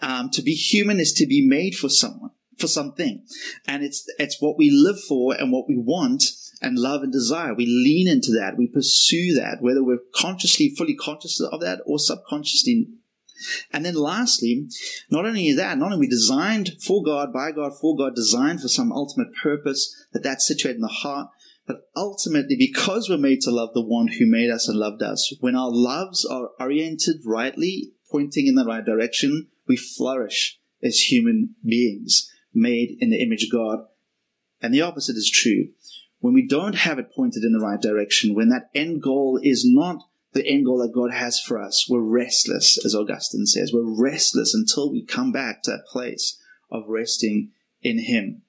Um, 0.00 0.30
to 0.30 0.42
be 0.42 0.52
human 0.52 1.00
is 1.00 1.12
to 1.14 1.26
be 1.26 1.46
made 1.46 1.74
for 1.74 1.88
someone, 1.88 2.30
for 2.58 2.66
something. 2.66 3.24
And 3.66 3.82
it's, 3.82 4.04
it's 4.18 4.40
what 4.40 4.58
we 4.58 4.70
live 4.70 5.00
for 5.00 5.34
and 5.34 5.50
what 5.50 5.66
we 5.66 5.76
want 5.78 6.24
and 6.60 6.78
love 6.78 7.02
and 7.02 7.12
desire. 7.12 7.54
We 7.54 7.66
lean 7.66 8.08
into 8.08 8.32
that. 8.32 8.56
We 8.56 8.66
pursue 8.66 9.34
that, 9.34 9.58
whether 9.60 9.82
we're 9.82 9.98
consciously, 10.14 10.74
fully 10.76 10.94
conscious 10.94 11.40
of 11.40 11.60
that 11.60 11.80
or 11.86 11.98
subconsciously. 11.98 12.88
And 13.72 13.84
then 13.84 13.94
lastly, 13.94 14.68
not 15.10 15.26
only 15.26 15.52
that, 15.52 15.76
not 15.78 15.86
only 15.86 15.98
we 15.98 16.08
designed 16.08 16.72
for 16.80 17.02
God, 17.02 17.32
by 17.32 17.50
God, 17.52 17.72
for 17.78 17.96
God, 17.96 18.14
designed 18.14 18.60
for 18.60 18.68
some 18.68 18.92
ultimate 18.92 19.34
purpose 19.42 19.94
that 20.12 20.22
that's 20.22 20.46
situated 20.46 20.76
in 20.76 20.82
the 20.82 20.88
heart, 20.88 21.28
but 21.66 21.88
ultimately, 21.96 22.56
because 22.56 23.08
we're 23.08 23.16
made 23.16 23.40
to 23.42 23.50
love 23.50 23.70
the 23.72 23.84
one 23.84 24.08
who 24.08 24.26
made 24.26 24.50
us 24.50 24.68
and 24.68 24.78
loved 24.78 25.02
us, 25.02 25.34
when 25.40 25.56
our 25.56 25.70
loves 25.70 26.24
are 26.24 26.50
oriented 26.60 27.16
rightly, 27.24 27.92
pointing 28.10 28.46
in 28.46 28.54
the 28.54 28.66
right 28.66 28.84
direction, 28.84 29.48
we 29.66 29.76
flourish 29.76 30.58
as 30.82 31.10
human 31.10 31.54
beings 31.66 32.30
made 32.52 32.96
in 33.00 33.10
the 33.10 33.20
image 33.20 33.44
of 33.44 33.50
God. 33.50 33.86
And 34.60 34.72
the 34.72 34.82
opposite 34.82 35.16
is 35.16 35.30
true 35.30 35.68
when 36.24 36.32
we 36.32 36.46
don't 36.46 36.76
have 36.76 36.98
it 36.98 37.12
pointed 37.14 37.44
in 37.44 37.52
the 37.52 37.60
right 37.60 37.82
direction, 37.82 38.34
when 38.34 38.48
that 38.48 38.70
end 38.74 39.02
goal 39.02 39.38
is 39.42 39.62
not 39.62 40.04
the 40.32 40.46
end 40.46 40.64
goal 40.64 40.78
that 40.78 40.94
God 40.94 41.12
has 41.12 41.38
for 41.38 41.60
us, 41.60 41.86
we're 41.86 42.00
restless, 42.00 42.82
as 42.82 42.94
Augustine 42.94 43.44
says. 43.44 43.74
We're 43.74 43.82
restless 43.84 44.54
until 44.54 44.90
we 44.90 45.04
come 45.04 45.32
back 45.32 45.62
to 45.62 45.72
that 45.72 45.84
place 45.86 46.40
of 46.70 46.84
resting 46.88 47.50
in 47.82 47.98
Him. 47.98 48.40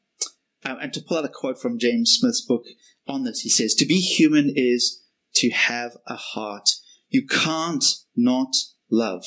Um, 0.63 0.77
and 0.81 0.93
to 0.93 1.01
pull 1.01 1.17
out 1.17 1.25
a 1.25 1.27
quote 1.27 1.61
from 1.61 1.77
James 1.77 2.15
Smith's 2.17 2.39
book 2.39 2.63
on 3.09 3.25
this, 3.25 3.41
he 3.41 3.49
says, 3.49 3.75
To 3.75 3.85
be 3.85 3.99
human 3.99 4.53
is 4.55 5.03
to 5.33 5.49
have 5.49 5.97
a 6.07 6.15
heart. 6.15 6.69
You 7.09 7.27
can't 7.27 7.83
not 8.15 8.55
love. 8.89 9.25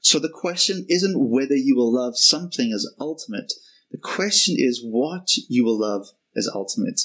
So 0.00 0.18
the 0.18 0.28
question 0.28 0.84
isn't 0.88 1.30
whether 1.30 1.54
you 1.54 1.76
will 1.76 1.94
love 1.94 2.18
something 2.18 2.72
as 2.72 2.92
ultimate. 2.98 3.52
The 3.92 3.98
question 3.98 4.56
is 4.58 4.84
what 4.84 5.28
you 5.48 5.64
will 5.64 5.78
love 5.78 6.08
as 6.34 6.50
ultimate 6.52 7.02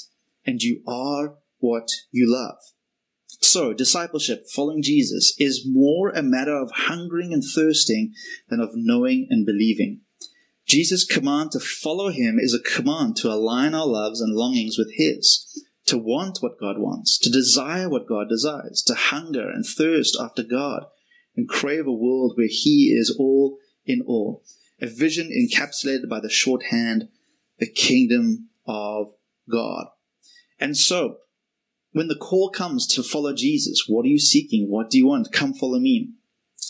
and 0.48 0.62
you 0.62 0.80
are 0.88 1.34
what 1.58 1.88
you 2.10 2.24
love. 2.26 2.56
So, 3.42 3.74
discipleship, 3.74 4.46
following 4.48 4.80
Jesus, 4.80 5.34
is 5.38 5.68
more 5.68 6.08
a 6.08 6.22
matter 6.22 6.56
of 6.56 6.70
hungering 6.74 7.34
and 7.34 7.42
thirsting 7.44 8.14
than 8.48 8.58
of 8.58 8.70
knowing 8.72 9.26
and 9.28 9.44
believing. 9.44 10.00
Jesus' 10.66 11.04
command 11.04 11.50
to 11.50 11.60
follow 11.60 12.08
him 12.08 12.38
is 12.38 12.54
a 12.54 12.76
command 12.76 13.16
to 13.16 13.30
align 13.30 13.74
our 13.74 13.86
loves 13.86 14.22
and 14.22 14.34
longings 14.34 14.78
with 14.78 14.90
his, 14.96 15.62
to 15.84 15.98
want 15.98 16.38
what 16.40 16.58
God 16.58 16.78
wants, 16.78 17.18
to 17.18 17.30
desire 17.30 17.90
what 17.90 18.08
God 18.08 18.30
desires, 18.30 18.82
to 18.86 18.94
hunger 18.94 19.50
and 19.50 19.66
thirst 19.66 20.16
after 20.18 20.42
God, 20.42 20.86
and 21.36 21.46
crave 21.46 21.86
a 21.86 21.92
world 21.92 22.32
where 22.36 22.48
he 22.48 22.96
is 22.98 23.14
all 23.18 23.58
in 23.84 24.00
all. 24.06 24.44
A 24.80 24.86
vision 24.86 25.28
encapsulated 25.28 26.08
by 26.08 26.20
the 26.20 26.30
shorthand, 26.30 27.08
the 27.58 27.70
kingdom 27.70 28.48
of 28.66 29.08
God. 29.50 29.88
And 30.60 30.76
so, 30.76 31.18
when 31.92 32.08
the 32.08 32.16
call 32.16 32.50
comes 32.50 32.86
to 32.88 33.02
follow 33.02 33.32
Jesus, 33.32 33.84
what 33.88 34.04
are 34.04 34.08
you 34.08 34.18
seeking? 34.18 34.70
What 34.70 34.90
do 34.90 34.98
you 34.98 35.06
want? 35.06 35.32
Come 35.32 35.54
follow 35.54 35.78
me. 35.78 36.10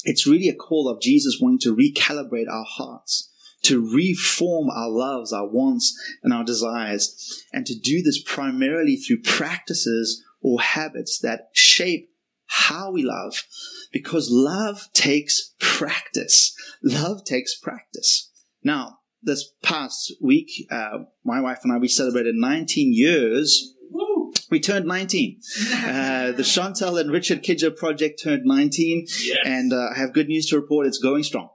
It's 0.04 0.26
really 0.26 0.48
a 0.48 0.54
call 0.54 0.88
of 0.88 1.00
Jesus 1.00 1.38
wanting 1.40 1.58
to 1.60 1.74
recalibrate 1.74 2.48
our 2.48 2.66
hearts, 2.66 3.32
to 3.62 3.80
reform 3.94 4.70
our 4.70 4.88
loves, 4.88 5.32
our 5.32 5.48
wants, 5.48 5.98
and 6.22 6.32
our 6.32 6.44
desires, 6.44 7.44
and 7.52 7.66
to 7.66 7.78
do 7.78 8.02
this 8.02 8.22
primarily 8.22 8.96
through 8.96 9.22
practices 9.22 10.22
or 10.40 10.60
habits 10.60 11.18
that 11.20 11.48
shape 11.52 12.10
how 12.46 12.90
we 12.90 13.02
love, 13.02 13.44
because 13.92 14.30
love 14.30 14.88
takes 14.94 15.54
practice. 15.58 16.54
Love 16.82 17.24
takes 17.24 17.58
practice. 17.58 18.30
Now, 18.62 19.00
this 19.22 19.50
past 19.62 20.12
week, 20.22 20.50
uh, 20.70 21.00
my 21.24 21.40
wife 21.40 21.60
and 21.64 21.72
I, 21.72 21.78
we 21.78 21.88
celebrated 21.88 22.36
19 22.36 22.92
years 22.94 23.74
we 24.50 24.60
turned 24.60 24.86
19. 24.86 25.40
Uh, 25.88 26.32
the 26.32 26.44
Chantal 26.44 26.98
and 26.98 27.10
Richard 27.10 27.42
Kidger 27.42 27.74
project 27.74 28.20
turned 28.22 28.42
19, 28.44 29.06
yes. 29.22 29.38
and 29.44 29.72
uh, 29.72 29.88
I 29.94 29.98
have 29.98 30.12
good 30.12 30.28
news 30.28 30.46
to 30.46 30.56
report. 30.56 30.86
It's 30.86 30.98
going 30.98 31.22
strong. 31.22 31.48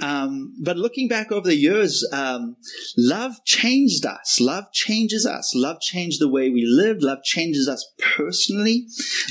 Um, 0.00 0.54
but 0.60 0.76
looking 0.76 1.08
back 1.08 1.30
over 1.30 1.46
the 1.46 1.56
years, 1.56 2.06
um, 2.12 2.56
love 2.96 3.44
changed 3.44 4.04
us. 4.04 4.38
Love 4.40 4.72
changes 4.72 5.26
us. 5.26 5.52
Love 5.54 5.80
changed 5.80 6.20
the 6.20 6.28
way 6.28 6.50
we 6.50 6.64
lived. 6.66 7.02
Love 7.02 7.22
changes 7.22 7.68
us 7.68 7.92
personally. 7.98 8.86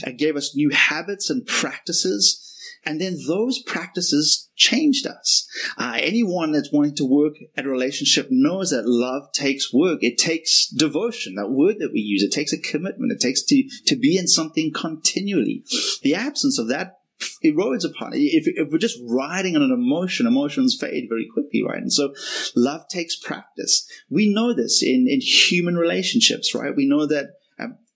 It 0.06 0.18
gave 0.18 0.36
us 0.36 0.56
new 0.56 0.70
habits 0.70 1.30
and 1.30 1.46
practices. 1.46 2.51
And 2.84 3.00
then 3.00 3.18
those 3.28 3.62
practices 3.62 4.50
changed 4.56 5.06
us. 5.06 5.48
Uh, 5.78 5.98
anyone 5.98 6.52
that's 6.52 6.72
wanting 6.72 6.96
to 6.96 7.06
work 7.06 7.36
at 7.56 7.66
a 7.66 7.70
relationship 7.70 8.28
knows 8.32 8.72
that 8.72 8.88
love 8.88 9.32
takes 9.34 9.74
work. 9.74 10.00
It 10.02 10.18
takes 10.18 10.68
devotion, 10.68 11.36
that 11.36 11.52
word 11.52 11.76
that 11.80 11.92
we 11.94 12.00
use. 12.00 12.24
It 12.24 12.32
takes 12.32 12.54
a 12.54 12.60
commitment. 12.60 13.12
It 13.12 13.20
takes 13.20 13.44
to, 13.44 13.64
to 13.86 13.96
be 13.96 14.18
in 14.18 14.28
something 14.28 14.72
continually. 14.74 15.64
The 16.02 16.16
absence 16.16 16.58
of 16.58 16.70
that 16.70 16.98
erodes 17.46 17.86
upon 17.86 18.14
it. 18.14 18.18
If, 18.18 18.48
if, 18.48 18.72
we're 18.72 18.78
just 18.78 19.00
riding 19.08 19.56
on 19.56 19.62
an 19.62 19.72
emotion, 19.72 20.26
emotions 20.26 20.78
fade 20.80 21.06
very 21.08 21.28
quickly, 21.32 21.64
right? 21.64 21.78
And 21.78 21.94
so 21.94 22.14
love 22.56 22.88
takes 22.90 23.16
practice. 23.16 23.88
We 24.10 24.34
know 24.34 24.54
this 24.54 24.82
in, 24.82 25.08
in 25.08 25.22
human 25.22 25.76
relationships, 25.76 26.56
right? 26.56 26.76
We 26.76 26.88
know 26.88 27.06
that 27.06 27.34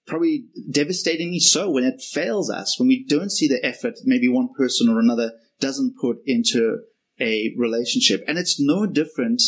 probably 0.05 0.45
devastatingly 0.69 1.39
so 1.39 1.69
when 1.69 1.83
it 1.83 2.01
fails 2.01 2.49
us, 2.49 2.79
when 2.79 2.87
we 2.87 3.05
don't 3.07 3.31
see 3.31 3.47
the 3.47 3.63
effort 3.65 3.95
maybe 4.05 4.27
one 4.27 4.49
person 4.55 4.89
or 4.89 4.99
another 4.99 5.31
doesn't 5.59 5.97
put 5.99 6.17
into 6.25 6.79
a 7.19 7.53
relationship. 7.57 8.23
And 8.27 8.37
it's 8.37 8.59
no 8.59 8.85
different 8.85 9.41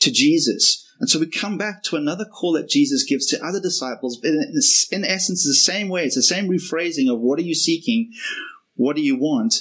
to 0.00 0.10
Jesus. 0.10 0.86
And 1.00 1.08
so 1.08 1.18
we 1.18 1.26
come 1.26 1.58
back 1.58 1.82
to 1.84 1.96
another 1.96 2.24
call 2.24 2.52
that 2.52 2.68
Jesus 2.68 3.04
gives 3.04 3.26
to 3.26 3.44
other 3.44 3.60
disciples. 3.60 4.20
In, 4.22 4.52
in 4.92 5.04
essence, 5.04 5.44
the 5.44 5.54
same 5.54 5.88
way. 5.88 6.04
It's 6.04 6.14
the 6.14 6.22
same 6.22 6.48
rephrasing 6.48 7.12
of 7.12 7.20
what 7.20 7.38
are 7.38 7.42
you 7.42 7.54
seeking? 7.54 8.12
What 8.74 8.96
do 8.96 9.02
you 9.02 9.16
want? 9.16 9.54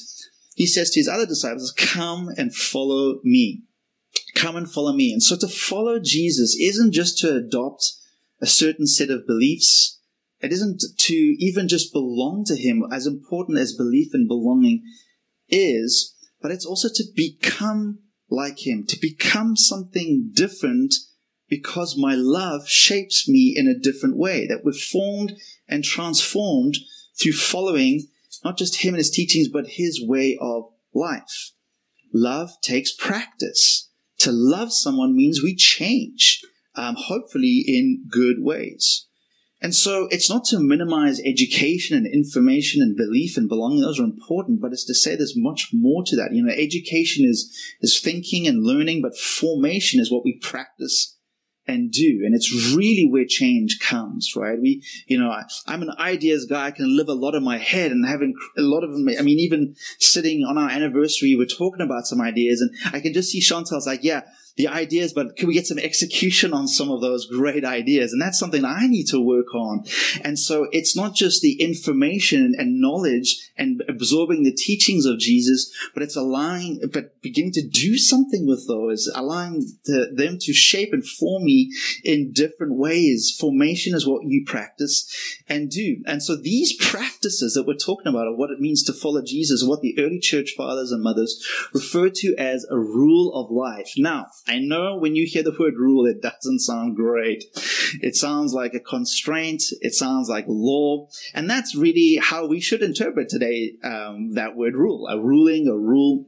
He 0.55 0.67
says 0.67 0.91
to 0.91 0.99
his 0.99 1.07
other 1.07 1.25
disciples, 1.25 1.71
come 1.71 2.29
and 2.37 2.53
follow 2.53 3.19
me. 3.23 3.63
Come 4.35 4.55
and 4.55 4.69
follow 4.69 4.93
me. 4.93 5.11
And 5.13 5.23
so 5.23 5.37
to 5.37 5.47
follow 5.47 5.99
Jesus 5.99 6.57
isn't 6.59 6.91
just 6.91 7.17
to 7.19 7.35
adopt 7.35 7.93
a 8.41 8.45
certain 8.45 8.87
set 8.87 9.09
of 9.09 9.25
beliefs 9.25 9.98
it 10.41 10.51
isn't 10.51 10.83
to 10.97 11.13
even 11.13 11.67
just 11.67 11.91
belong 11.91 12.43
to 12.45 12.55
Him, 12.55 12.83
as 12.91 13.05
important 13.05 13.59
as 13.59 13.75
belief 13.75 14.13
and 14.13 14.27
belonging 14.27 14.83
is, 15.49 16.15
but 16.41 16.51
it's 16.51 16.65
also 16.65 16.87
to 16.87 17.03
become 17.15 17.99
like 18.29 18.65
Him, 18.65 18.85
to 18.87 18.99
become 18.99 19.55
something 19.55 20.31
different 20.33 20.95
because 21.49 21.97
my 21.97 22.13
love 22.15 22.69
shapes 22.69 23.27
me 23.27 23.53
in 23.57 23.67
a 23.67 23.77
different 23.77 24.15
way, 24.15 24.45
that 24.47 24.63
we're 24.63 24.71
formed 24.71 25.33
and 25.67 25.83
transformed 25.83 26.77
through 27.19 27.33
following 27.33 28.07
not 28.43 28.57
just 28.57 28.77
Him 28.77 28.93
and 28.93 28.99
His 28.99 29.11
teachings, 29.11 29.47
but 29.49 29.67
His 29.67 30.01
way 30.01 30.37
of 30.39 30.65
life. 30.93 31.51
Love 32.13 32.51
takes 32.61 32.93
practice. 32.93 33.89
To 34.19 34.31
love 34.31 34.71
someone 34.71 35.15
means 35.15 35.41
we 35.41 35.55
change, 35.55 36.41
um, 36.75 36.95
hopefully 36.97 37.63
in 37.67 38.05
good 38.09 38.37
ways. 38.39 39.07
And 39.61 39.75
so 39.75 40.07
it's 40.09 40.29
not 40.29 40.45
to 40.45 40.59
minimize 40.59 41.19
education 41.19 41.97
and 41.97 42.07
information 42.07 42.81
and 42.81 42.95
belief 42.95 43.35
and 43.35 43.49
belonging. 43.49 43.81
Those 43.81 43.99
are 43.99 44.05
important, 44.05 44.61
but 44.61 44.71
it's 44.71 44.85
to 44.85 44.95
say 44.95 45.15
there's 45.15 45.35
much 45.35 45.71
more 45.73 46.03
to 46.05 46.15
that. 46.15 46.33
You 46.33 46.43
know, 46.43 46.53
education 46.53 47.25
is, 47.27 47.53
is 47.81 47.99
thinking 47.99 48.47
and 48.47 48.63
learning, 48.63 49.01
but 49.01 49.17
formation 49.17 49.99
is 49.99 50.09
what 50.09 50.23
we 50.23 50.39
practice 50.41 51.17
and 51.69 51.91
do. 51.91 52.21
And 52.23 52.33
it's 52.33 52.73
really 52.73 53.07
where 53.09 53.25
change 53.27 53.79
comes, 53.79 54.33
right? 54.35 54.59
We, 54.59 54.83
you 55.07 55.19
know, 55.19 55.29
I, 55.29 55.43
am 55.67 55.83
an 55.83 55.91
ideas 55.99 56.45
guy. 56.45 56.67
I 56.67 56.71
can 56.71 56.95
live 56.95 57.09
a 57.09 57.13
lot 57.13 57.35
in 57.35 57.43
my 57.43 57.57
head 57.57 57.91
and 57.91 58.07
having 58.07 58.33
a 58.57 58.61
lot 58.61 58.83
of. 58.83 58.91
I 58.91 59.21
mean, 59.21 59.39
even 59.39 59.75
sitting 59.99 60.43
on 60.43 60.57
our 60.57 60.69
anniversary, 60.69 61.35
we're 61.35 61.45
talking 61.45 61.81
about 61.81 62.07
some 62.07 62.21
ideas 62.21 62.61
and 62.61 62.71
I 62.93 62.99
can 62.99 63.13
just 63.13 63.31
see 63.31 63.41
Chantal's 63.41 63.85
like, 63.85 64.03
yeah, 64.03 64.21
the 64.59 64.67
ideas, 64.67 65.13
but 65.13 65.37
can 65.37 65.47
we 65.47 65.53
get 65.53 65.65
some 65.65 65.79
execution 65.79 66.51
on 66.51 66.67
some 66.67 66.91
of 66.91 66.99
those 66.99 67.25
great 67.25 67.63
ideas? 67.63 68.11
And 68.11 68.21
that's 68.21 68.37
something 68.37 68.65
I 68.65 68.87
need 68.87 69.07
to 69.07 69.19
work 69.19 69.55
on. 69.55 69.85
And 70.21 70.37
so 70.37 70.67
it's 70.73 70.97
not 70.97 71.15
just 71.15 71.41
the 71.41 71.53
information 71.61 72.53
and 72.57 72.81
knowledge 72.81 73.51
and 73.55 73.81
absorbing 73.87 74.43
the 74.43 74.51
teachings 74.51 75.05
of 75.05 75.17
Jesus, 75.17 75.73
but 75.93 76.03
it's 76.03 76.17
allowing, 76.17 76.81
but 76.91 77.21
beginning 77.21 77.53
to 77.53 77.65
do 77.65 77.97
something 77.97 78.45
with 78.45 78.67
those, 78.67 79.09
allowing 79.15 79.61
the, 79.85 80.11
them 80.13 80.37
to 80.41 80.51
shape 80.51 80.91
and 80.91 81.07
form 81.07 81.45
me 81.45 81.71
in 82.03 82.33
different 82.33 82.75
ways. 82.75 83.33
Formation 83.39 83.95
is 83.95 84.05
what 84.05 84.25
you 84.25 84.43
practice 84.45 85.09
and 85.47 85.69
do. 85.69 86.03
And 86.05 86.21
so 86.21 86.35
these 86.35 86.75
practices 86.75 87.53
that 87.53 87.65
we're 87.65 87.75
talking 87.75 88.07
about 88.07 88.27
are 88.27 88.35
what 88.35 88.51
it 88.51 88.59
means 88.59 88.83
to 88.83 88.93
follow 88.93 89.21
Jesus, 89.21 89.63
what 89.63 89.79
the 89.79 89.97
early 89.97 90.19
church 90.19 90.51
fathers 90.57 90.91
and 90.91 91.01
mothers 91.01 91.41
refer 91.73 92.09
to 92.09 92.35
as 92.37 92.65
a 92.69 92.77
rule 92.77 93.33
of 93.33 93.49
life. 93.49 93.93
Now, 93.95 94.27
I 94.49 94.57
know 94.57 94.97
when 94.97 95.15
you 95.15 95.27
hear 95.27 95.43
the 95.43 95.55
word 95.57 95.75
rule, 95.77 96.07
it 96.07 96.23
doesn't 96.23 96.61
sound 96.61 96.95
great. 96.95 97.43
It 98.01 98.15
sounds 98.15 98.51
like 98.51 98.73
a 98.73 98.79
constraint. 98.79 99.61
It 99.81 99.93
sounds 99.93 100.27
like 100.27 100.45
law. 100.47 101.07
And 101.35 101.47
that's 101.47 101.75
really 101.75 102.19
how 102.19 102.47
we 102.47 102.59
should 102.59 102.81
interpret 102.81 103.29
today 103.29 103.73
um, 103.83 104.33
that 104.33 104.55
word 104.55 104.73
rule. 104.73 105.07
A 105.07 105.19
ruling, 105.19 105.67
a 105.67 105.77
rule. 105.77 106.25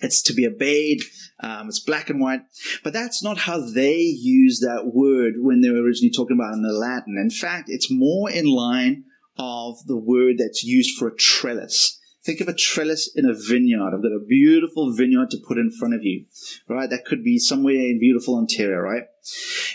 It's 0.00 0.22
to 0.22 0.32
be 0.32 0.46
obeyed. 0.46 1.02
Um, 1.40 1.68
it's 1.68 1.80
black 1.80 2.08
and 2.08 2.18
white. 2.18 2.40
But 2.82 2.94
that's 2.94 3.22
not 3.22 3.36
how 3.36 3.60
they 3.60 3.98
use 3.98 4.60
that 4.60 4.92
word 4.94 5.34
when 5.36 5.60
they 5.60 5.68
were 5.68 5.82
originally 5.82 6.12
talking 6.16 6.38
about 6.38 6.54
it 6.54 6.56
in 6.56 6.62
the 6.62 6.72
Latin. 6.72 7.18
In 7.20 7.30
fact, 7.30 7.68
it's 7.68 7.90
more 7.90 8.30
in 8.30 8.46
line 8.46 9.04
of 9.36 9.84
the 9.86 9.98
word 9.98 10.36
that's 10.38 10.64
used 10.64 10.98
for 10.98 11.08
a 11.08 11.16
trellis. 11.16 11.99
Think 12.22 12.40
of 12.40 12.48
a 12.48 12.54
trellis 12.54 13.10
in 13.14 13.24
a 13.24 13.34
vineyard. 13.34 13.94
I've 13.94 14.02
got 14.02 14.12
a 14.12 14.24
beautiful 14.26 14.92
vineyard 14.92 15.30
to 15.30 15.38
put 15.38 15.56
in 15.56 15.70
front 15.70 15.94
of 15.94 16.04
you, 16.04 16.26
right? 16.68 16.90
That 16.90 17.06
could 17.06 17.24
be 17.24 17.38
somewhere 17.38 17.74
in 17.74 17.98
beautiful 17.98 18.36
Ontario, 18.36 18.78
right? 18.78 19.04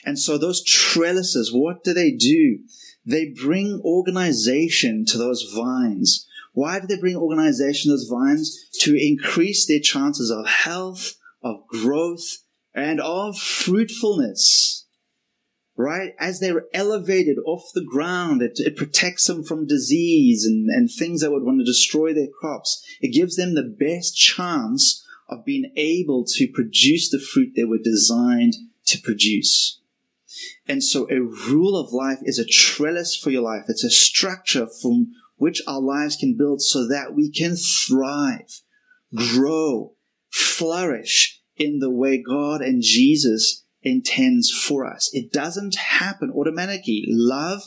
And 0.06 0.20
so 0.20 0.38
those 0.38 0.64
trellises, 0.64 1.52
what 1.52 1.84
do 1.84 1.94
they 1.94 2.12
do? 2.12 2.60
They 3.06 3.30
bring 3.30 3.82
organization 3.84 5.06
to 5.06 5.18
those 5.18 5.52
vines. 5.56 6.28
Why 6.54 6.80
do 6.80 6.88
they 6.88 7.00
bring 7.00 7.16
organization 7.16 7.90
to 7.90 7.94
those 7.94 8.10
vines? 8.10 8.70
To 8.82 8.96
increase 8.96 9.66
their 9.66 9.80
chances 9.80 10.30
of 10.30 10.48
health, 10.48 11.16
of 11.44 11.68
growth, 11.68 12.38
and 12.74 13.02
of 13.02 13.38
fruitfulness 13.38 14.85
right? 15.78 16.14
As 16.20 16.40
they're 16.40 16.66
elevated 16.74 17.38
off 17.46 17.72
the 17.74 17.84
ground, 17.84 18.42
it, 18.42 18.60
it 18.60 18.76
protects 18.76 19.28
them 19.28 19.44
from 19.44 19.68
disease 19.68 20.46
and, 20.46 20.70
and 20.70 20.90
things 20.90 21.22
that 21.22 21.32
would 21.32 21.44
want 21.44 21.60
to 21.60 21.66
destroy 21.66 22.14
their 22.14 22.28
crops. 22.28 22.84
It 23.02 23.14
gives 23.14 23.36
them 23.36 23.56
the 23.56 23.64
best 23.64 24.16
chance 24.16 25.06
of 25.28 25.46
being 25.46 25.72
able 25.76 26.24
to 26.26 26.48
produce 26.48 27.10
the 27.10 27.20
fruit 27.20 27.54
they 27.56 27.64
were 27.64 27.80
designed 27.84 28.54
to 28.86 29.02
produce. 29.02 29.82
And 30.68 30.84
so 30.84 31.08
a 31.10 31.22
rule 31.22 31.78
of 31.78 31.94
life 31.94 32.20
is 32.24 32.40
a 32.40 32.46
trellis 32.46 33.16
for 33.16 33.30
your 33.30 33.42
life. 33.42 33.66
It's 33.68 33.84
a 33.84 33.90
structure 33.90 34.68
from 34.68 35.14
which 35.38 35.62
our 35.68 35.82
lives 35.82 36.16
can 36.16 36.38
build 36.38 36.62
so 36.62 36.88
that 36.88 37.14
we 37.14 37.30
can 37.30 37.56
thrive, 37.56 38.62
grow, 39.14 39.94
flourish 40.30 41.42
in 41.58 41.80
the 41.80 41.90
way 41.90 42.22
God 42.22 42.62
and 42.62 42.82
Jesus 42.82 43.65
intends 43.86 44.52
for 44.52 44.86
us. 44.86 45.10
It 45.14 45.32
doesn't 45.32 45.76
happen 45.76 46.32
automatically. 46.32 47.06
Love 47.08 47.62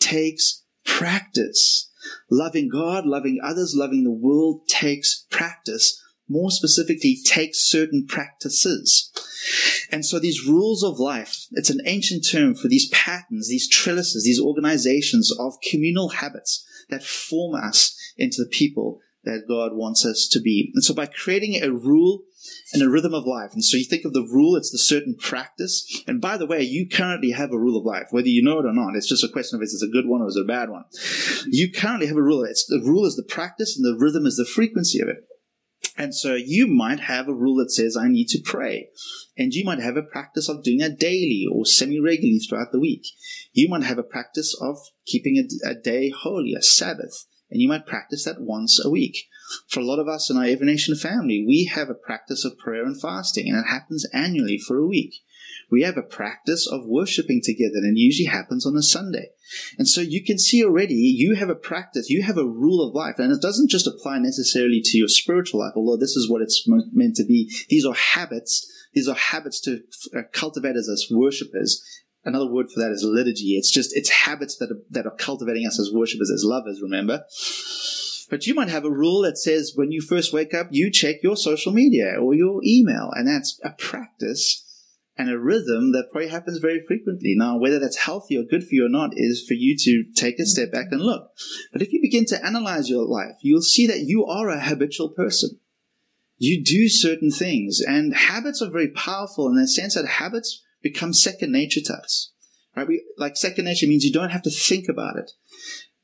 takes 0.00 0.64
practice. 0.84 1.90
Loving 2.30 2.68
God, 2.68 3.06
loving 3.06 3.38
others, 3.42 3.74
loving 3.76 4.04
the 4.04 4.10
world 4.10 4.66
takes 4.68 5.26
practice. 5.30 6.02
More 6.28 6.50
specifically, 6.50 7.18
takes 7.24 7.58
certain 7.58 8.06
practices. 8.06 9.10
And 9.90 10.04
so 10.04 10.18
these 10.18 10.46
rules 10.46 10.84
of 10.84 11.00
life, 11.00 11.46
it's 11.52 11.70
an 11.70 11.80
ancient 11.86 12.26
term 12.28 12.54
for 12.54 12.68
these 12.68 12.88
patterns, 12.90 13.48
these 13.48 13.68
trellises, 13.68 14.24
these 14.24 14.40
organizations 14.40 15.32
of 15.38 15.54
communal 15.68 16.10
habits 16.10 16.64
that 16.88 17.02
form 17.02 17.54
us 17.54 17.96
into 18.16 18.42
the 18.42 18.48
people 18.48 19.00
that 19.24 19.46
God 19.48 19.72
wants 19.74 20.04
us 20.04 20.28
to 20.32 20.40
be. 20.40 20.70
And 20.74 20.84
so 20.84 20.94
by 20.94 21.06
creating 21.06 21.62
a 21.62 21.72
rule 21.72 22.22
and 22.72 22.82
a 22.82 22.88
rhythm 22.88 23.14
of 23.14 23.26
life, 23.26 23.52
and 23.52 23.64
so 23.64 23.76
you 23.76 23.84
think 23.84 24.04
of 24.04 24.12
the 24.12 24.22
rule, 24.22 24.56
it's 24.56 24.70
the 24.70 24.78
certain 24.78 25.16
practice. 25.18 26.02
And 26.06 26.20
by 26.20 26.36
the 26.36 26.46
way, 26.46 26.62
you 26.62 26.88
currently 26.88 27.30
have 27.32 27.52
a 27.52 27.58
rule 27.58 27.78
of 27.78 27.84
life, 27.84 28.08
whether 28.10 28.28
you 28.28 28.42
know 28.42 28.58
it 28.58 28.66
or 28.66 28.72
not. 28.72 28.96
It's 28.96 29.08
just 29.08 29.24
a 29.24 29.28
question 29.28 29.56
of 29.56 29.62
is 29.62 29.80
it 29.80 29.86
a 29.86 29.92
good 29.92 30.08
one 30.08 30.22
or 30.22 30.28
is 30.28 30.36
it 30.36 30.44
a 30.44 30.48
bad 30.48 30.70
one. 30.70 30.84
You 31.46 31.70
currently 31.72 32.06
have 32.06 32.16
a 32.16 32.22
rule. 32.22 32.44
It's 32.44 32.66
the 32.66 32.82
rule 32.84 33.06
is 33.06 33.16
the 33.16 33.22
practice 33.22 33.76
and 33.76 33.84
the 33.84 33.98
rhythm 33.98 34.26
is 34.26 34.36
the 34.36 34.44
frequency 34.44 35.00
of 35.00 35.08
it. 35.08 35.24
And 35.96 36.14
so 36.14 36.34
you 36.34 36.66
might 36.66 37.00
have 37.00 37.28
a 37.28 37.34
rule 37.34 37.56
that 37.56 37.70
says, 37.70 37.96
I 37.96 38.08
need 38.08 38.28
to 38.28 38.40
pray. 38.42 38.88
And 39.36 39.52
you 39.52 39.64
might 39.64 39.80
have 39.80 39.96
a 39.96 40.02
practice 40.02 40.48
of 40.48 40.62
doing 40.62 40.78
that 40.78 40.98
daily 40.98 41.44
or 41.50 41.66
semi 41.66 42.00
regularly 42.00 42.38
throughout 42.38 42.72
the 42.72 42.80
week. 42.80 43.02
You 43.52 43.68
might 43.68 43.82
have 43.82 43.98
a 43.98 44.02
practice 44.02 44.56
of 44.60 44.78
keeping 45.06 45.36
a, 45.36 45.70
a, 45.70 45.74
day 45.74 46.10
holy, 46.10 46.54
a 46.54 46.62
Sabbath, 46.62 47.26
and 47.50 47.60
you 47.60 47.68
might 47.68 47.86
practice 47.86 48.24
that 48.24 48.40
once 48.40 48.82
a 48.84 48.90
week. 48.90 49.28
For 49.68 49.80
a 49.80 49.84
lot 49.84 49.98
of 49.98 50.08
us 50.08 50.30
in 50.30 50.36
our 50.36 50.44
Every 50.44 50.76
family, 50.76 51.44
we 51.46 51.70
have 51.72 51.88
a 51.88 51.94
practice 51.94 52.44
of 52.44 52.58
prayer 52.58 52.84
and 52.84 53.00
fasting, 53.00 53.48
and 53.48 53.58
it 53.58 53.68
happens 53.68 54.06
annually 54.12 54.58
for 54.58 54.78
a 54.78 54.86
week 54.86 55.22
we 55.70 55.82
have 55.82 55.96
a 55.96 56.02
practice 56.02 56.66
of 56.66 56.86
worshiping 56.86 57.40
together, 57.42 57.76
and 57.76 57.96
it 57.96 58.00
usually 58.00 58.26
happens 58.26 58.66
on 58.66 58.76
a 58.76 58.82
Sunday. 58.82 59.30
And 59.78 59.88
so 59.88 60.00
you 60.00 60.24
can 60.24 60.38
see 60.38 60.64
already 60.64 60.94
you 60.94 61.36
have 61.36 61.48
a 61.48 61.54
practice, 61.54 62.10
you 62.10 62.22
have 62.22 62.36
a 62.36 62.46
rule 62.46 62.86
of 62.86 62.94
life, 62.94 63.16
and 63.18 63.32
it 63.32 63.40
doesn't 63.40 63.70
just 63.70 63.86
apply 63.86 64.18
necessarily 64.18 64.80
to 64.84 64.98
your 64.98 65.08
spiritual 65.08 65.60
life, 65.60 65.72
although 65.76 65.96
this 65.96 66.16
is 66.16 66.28
what 66.28 66.42
it's 66.42 66.64
meant 66.66 67.16
to 67.16 67.24
be. 67.24 67.52
These 67.68 67.86
are 67.86 67.94
habits. 67.94 68.66
These 68.92 69.08
are 69.08 69.14
habits 69.14 69.60
to 69.62 69.82
uh, 70.16 70.22
cultivate 70.32 70.76
as 70.76 70.88
us 70.88 71.08
worshippers. 71.10 71.84
Another 72.24 72.50
word 72.50 72.66
for 72.70 72.80
that 72.80 72.90
is 72.90 73.02
liturgy. 73.02 73.56
It's 73.56 73.70
just, 73.70 73.96
it's 73.96 74.10
habits 74.10 74.56
that 74.56 74.70
are, 74.70 74.80
that 74.90 75.06
are 75.06 75.16
cultivating 75.16 75.66
us 75.66 75.80
as 75.80 75.90
worshippers, 75.92 76.30
as 76.30 76.44
lovers, 76.44 76.80
remember? 76.82 77.24
But 78.28 78.46
you 78.46 78.54
might 78.54 78.68
have 78.68 78.84
a 78.84 78.90
rule 78.90 79.22
that 79.22 79.38
says 79.38 79.72
when 79.74 79.90
you 79.90 80.00
first 80.00 80.32
wake 80.32 80.54
up, 80.54 80.68
you 80.70 80.90
check 80.90 81.16
your 81.22 81.36
social 81.36 81.72
media 81.72 82.16
or 82.20 82.34
your 82.34 82.60
email, 82.64 83.10
and 83.14 83.26
that's 83.26 83.58
a 83.64 83.70
practice 83.70 84.66
and 85.16 85.28
a 85.28 85.38
rhythm 85.38 85.92
that 85.92 86.10
probably 86.12 86.30
happens 86.30 86.58
very 86.58 86.82
frequently. 86.86 87.34
Now, 87.36 87.58
whether 87.58 87.78
that's 87.78 87.96
healthy 87.96 88.38
or 88.38 88.42
good 88.42 88.62
for 88.62 88.74
you 88.74 88.86
or 88.86 88.88
not 88.88 89.10
is 89.14 89.44
for 89.46 89.54
you 89.54 89.76
to 89.78 90.04
take 90.14 90.38
a 90.38 90.46
step 90.46 90.72
back 90.72 90.86
and 90.90 91.00
look. 91.00 91.30
But 91.72 91.82
if 91.82 91.92
you 91.92 92.00
begin 92.00 92.24
to 92.26 92.44
analyze 92.44 92.88
your 92.88 93.04
life, 93.04 93.36
you'll 93.42 93.62
see 93.62 93.86
that 93.86 94.00
you 94.00 94.24
are 94.24 94.48
a 94.48 94.60
habitual 94.60 95.10
person. 95.10 95.58
You 96.38 96.64
do 96.64 96.88
certain 96.88 97.30
things, 97.30 97.82
and 97.86 98.14
habits 98.14 98.62
are 98.62 98.70
very 98.70 98.88
powerful 98.88 99.48
in 99.48 99.56
the 99.56 99.68
sense 99.68 99.94
that 99.94 100.06
habits 100.06 100.62
become 100.82 101.12
second 101.12 101.52
nature 101.52 101.80
to 101.84 101.94
us. 101.94 102.32
Right? 102.76 102.86
We, 102.86 103.04
like 103.18 103.36
second 103.36 103.64
nature 103.64 103.86
means 103.86 104.04
you 104.04 104.12
don't 104.12 104.30
have 104.30 104.42
to 104.42 104.50
think 104.50 104.86
about 104.88 105.16
it. 105.16 105.32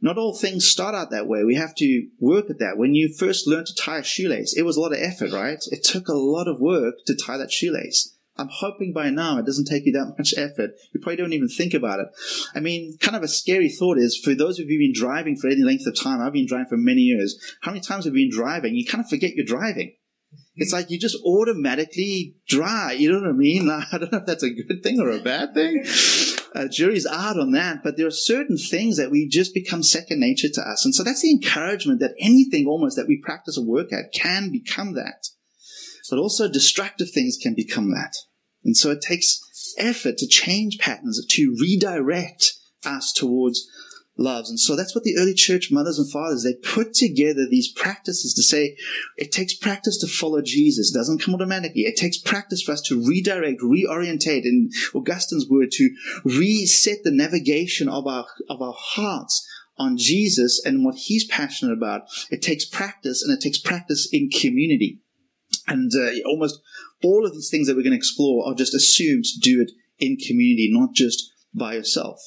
Not 0.00 0.18
all 0.18 0.36
things 0.36 0.68
start 0.68 0.94
out 0.94 1.10
that 1.10 1.26
way. 1.26 1.42
We 1.44 1.54
have 1.54 1.74
to 1.76 2.08
work 2.20 2.50
at 2.50 2.58
that. 2.58 2.76
When 2.76 2.94
you 2.94 3.12
first 3.12 3.46
learned 3.46 3.66
to 3.68 3.74
tie 3.74 3.98
a 3.98 4.04
shoelace, 4.04 4.54
it 4.56 4.62
was 4.62 4.76
a 4.76 4.80
lot 4.80 4.92
of 4.92 4.98
effort, 5.00 5.32
right? 5.32 5.58
It 5.70 5.84
took 5.84 6.08
a 6.08 6.14
lot 6.14 6.48
of 6.48 6.60
work 6.60 6.96
to 7.06 7.16
tie 7.16 7.38
that 7.38 7.50
shoelace. 7.50 8.12
I'm 8.38 8.50
hoping 8.50 8.92
by 8.92 9.08
now 9.08 9.38
it 9.38 9.46
doesn't 9.46 9.64
take 9.64 9.86
you 9.86 9.92
that 9.92 10.14
much 10.18 10.34
effort. 10.36 10.72
You 10.92 11.00
probably 11.00 11.16
don't 11.16 11.32
even 11.32 11.48
think 11.48 11.72
about 11.72 12.00
it. 12.00 12.08
I 12.54 12.60
mean, 12.60 12.98
kind 13.00 13.16
of 13.16 13.22
a 13.22 13.28
scary 13.28 13.70
thought 13.70 13.96
is 13.96 14.18
for 14.22 14.34
those 14.34 14.58
of 14.58 14.66
you 14.66 14.78
who've 14.78 14.92
been 14.92 15.00
driving 15.00 15.36
for 15.36 15.48
any 15.48 15.62
length 15.62 15.86
of 15.86 15.98
time, 15.98 16.20
I've 16.20 16.34
been 16.34 16.46
driving 16.46 16.68
for 16.68 16.76
many 16.76 17.00
years. 17.00 17.40
How 17.62 17.70
many 17.70 17.80
times 17.80 18.04
have 18.04 18.14
you 18.14 18.28
been 18.28 18.36
driving? 18.36 18.74
You 18.74 18.84
kind 18.84 19.02
of 19.02 19.08
forget 19.08 19.34
you're 19.34 19.46
driving. 19.46 19.94
It's 20.56 20.72
like 20.72 20.90
you 20.90 20.98
just 20.98 21.22
automatically 21.24 22.36
dry. 22.48 22.92
You 22.92 23.12
know 23.12 23.20
what 23.20 23.28
I 23.28 23.32
mean? 23.32 23.66
Like, 23.66 23.86
I 23.92 23.98
don't 23.98 24.12
know 24.12 24.18
if 24.18 24.26
that's 24.26 24.42
a 24.42 24.50
good 24.50 24.82
thing 24.82 25.00
or 25.00 25.10
a 25.10 25.20
bad 25.20 25.54
thing. 25.54 25.84
Uh, 26.54 26.68
jury's 26.68 27.06
out 27.06 27.38
on 27.38 27.52
that, 27.52 27.82
but 27.84 27.96
there 27.96 28.06
are 28.06 28.10
certain 28.10 28.56
things 28.56 28.96
that 28.96 29.10
we 29.10 29.28
just 29.28 29.52
become 29.52 29.82
second 29.82 30.20
nature 30.20 30.48
to 30.48 30.60
us. 30.62 30.84
And 30.84 30.94
so 30.94 31.02
that's 31.02 31.20
the 31.20 31.30
encouragement 31.30 32.00
that 32.00 32.14
anything 32.18 32.66
almost 32.66 32.96
that 32.96 33.06
we 33.06 33.20
practice 33.22 33.58
or 33.58 33.66
work 33.66 33.92
at 33.92 34.12
can 34.14 34.50
become 34.50 34.94
that 34.94 35.28
but 36.10 36.18
also 36.18 36.48
destructive 36.48 37.10
things 37.10 37.38
can 37.40 37.54
become 37.54 37.90
that. 37.90 38.14
And 38.64 38.76
so 38.76 38.90
it 38.90 39.00
takes 39.00 39.40
effort 39.78 40.16
to 40.18 40.26
change 40.26 40.78
patterns, 40.78 41.24
to 41.24 41.56
redirect 41.60 42.52
us 42.84 43.12
towards 43.12 43.66
loves. 44.16 44.48
And 44.48 44.58
so 44.58 44.76
that's 44.76 44.94
what 44.94 45.04
the 45.04 45.16
early 45.18 45.34
church 45.34 45.70
mothers 45.70 45.98
and 45.98 46.10
fathers, 46.10 46.42
they 46.42 46.54
put 46.54 46.94
together 46.94 47.46
these 47.46 47.70
practices 47.70 48.34
to 48.34 48.42
say 48.42 48.76
it 49.16 49.32
takes 49.32 49.54
practice 49.54 49.98
to 49.98 50.06
follow 50.06 50.42
Jesus. 50.42 50.90
It 50.90 50.98
doesn't 50.98 51.20
come 51.20 51.34
automatically. 51.34 51.82
It 51.82 51.96
takes 51.96 52.18
practice 52.18 52.62
for 52.62 52.72
us 52.72 52.80
to 52.82 53.02
redirect, 53.02 53.60
reorientate, 53.60 54.44
in 54.44 54.70
Augustine's 54.94 55.48
word, 55.48 55.70
to 55.72 55.90
reset 56.24 56.98
the 57.04 57.10
navigation 57.10 57.88
of 57.88 58.06
our, 58.06 58.26
of 58.48 58.62
our 58.62 58.74
hearts 58.76 59.46
on 59.78 59.96
Jesus 59.96 60.62
and 60.64 60.84
what 60.84 60.94
he's 60.96 61.26
passionate 61.26 61.72
about. 61.72 62.02
It 62.30 62.42
takes 62.42 62.64
practice 62.64 63.22
and 63.22 63.36
it 63.36 63.42
takes 63.42 63.58
practice 63.58 64.08
in 64.10 64.30
community. 64.30 65.00
And 65.68 65.92
uh, 65.94 66.12
almost 66.26 66.60
all 67.02 67.26
of 67.26 67.34
these 67.34 67.50
things 67.50 67.66
that 67.66 67.76
we're 67.76 67.82
going 67.82 67.92
to 67.92 67.96
explore 67.98 68.48
are 68.48 68.54
just 68.54 68.74
assumed 68.74 69.24
to 69.24 69.40
do 69.40 69.60
it 69.60 69.72
in 69.98 70.16
community, 70.16 70.70
not 70.72 70.94
just 70.94 71.32
by 71.54 71.74
yourself. 71.74 72.20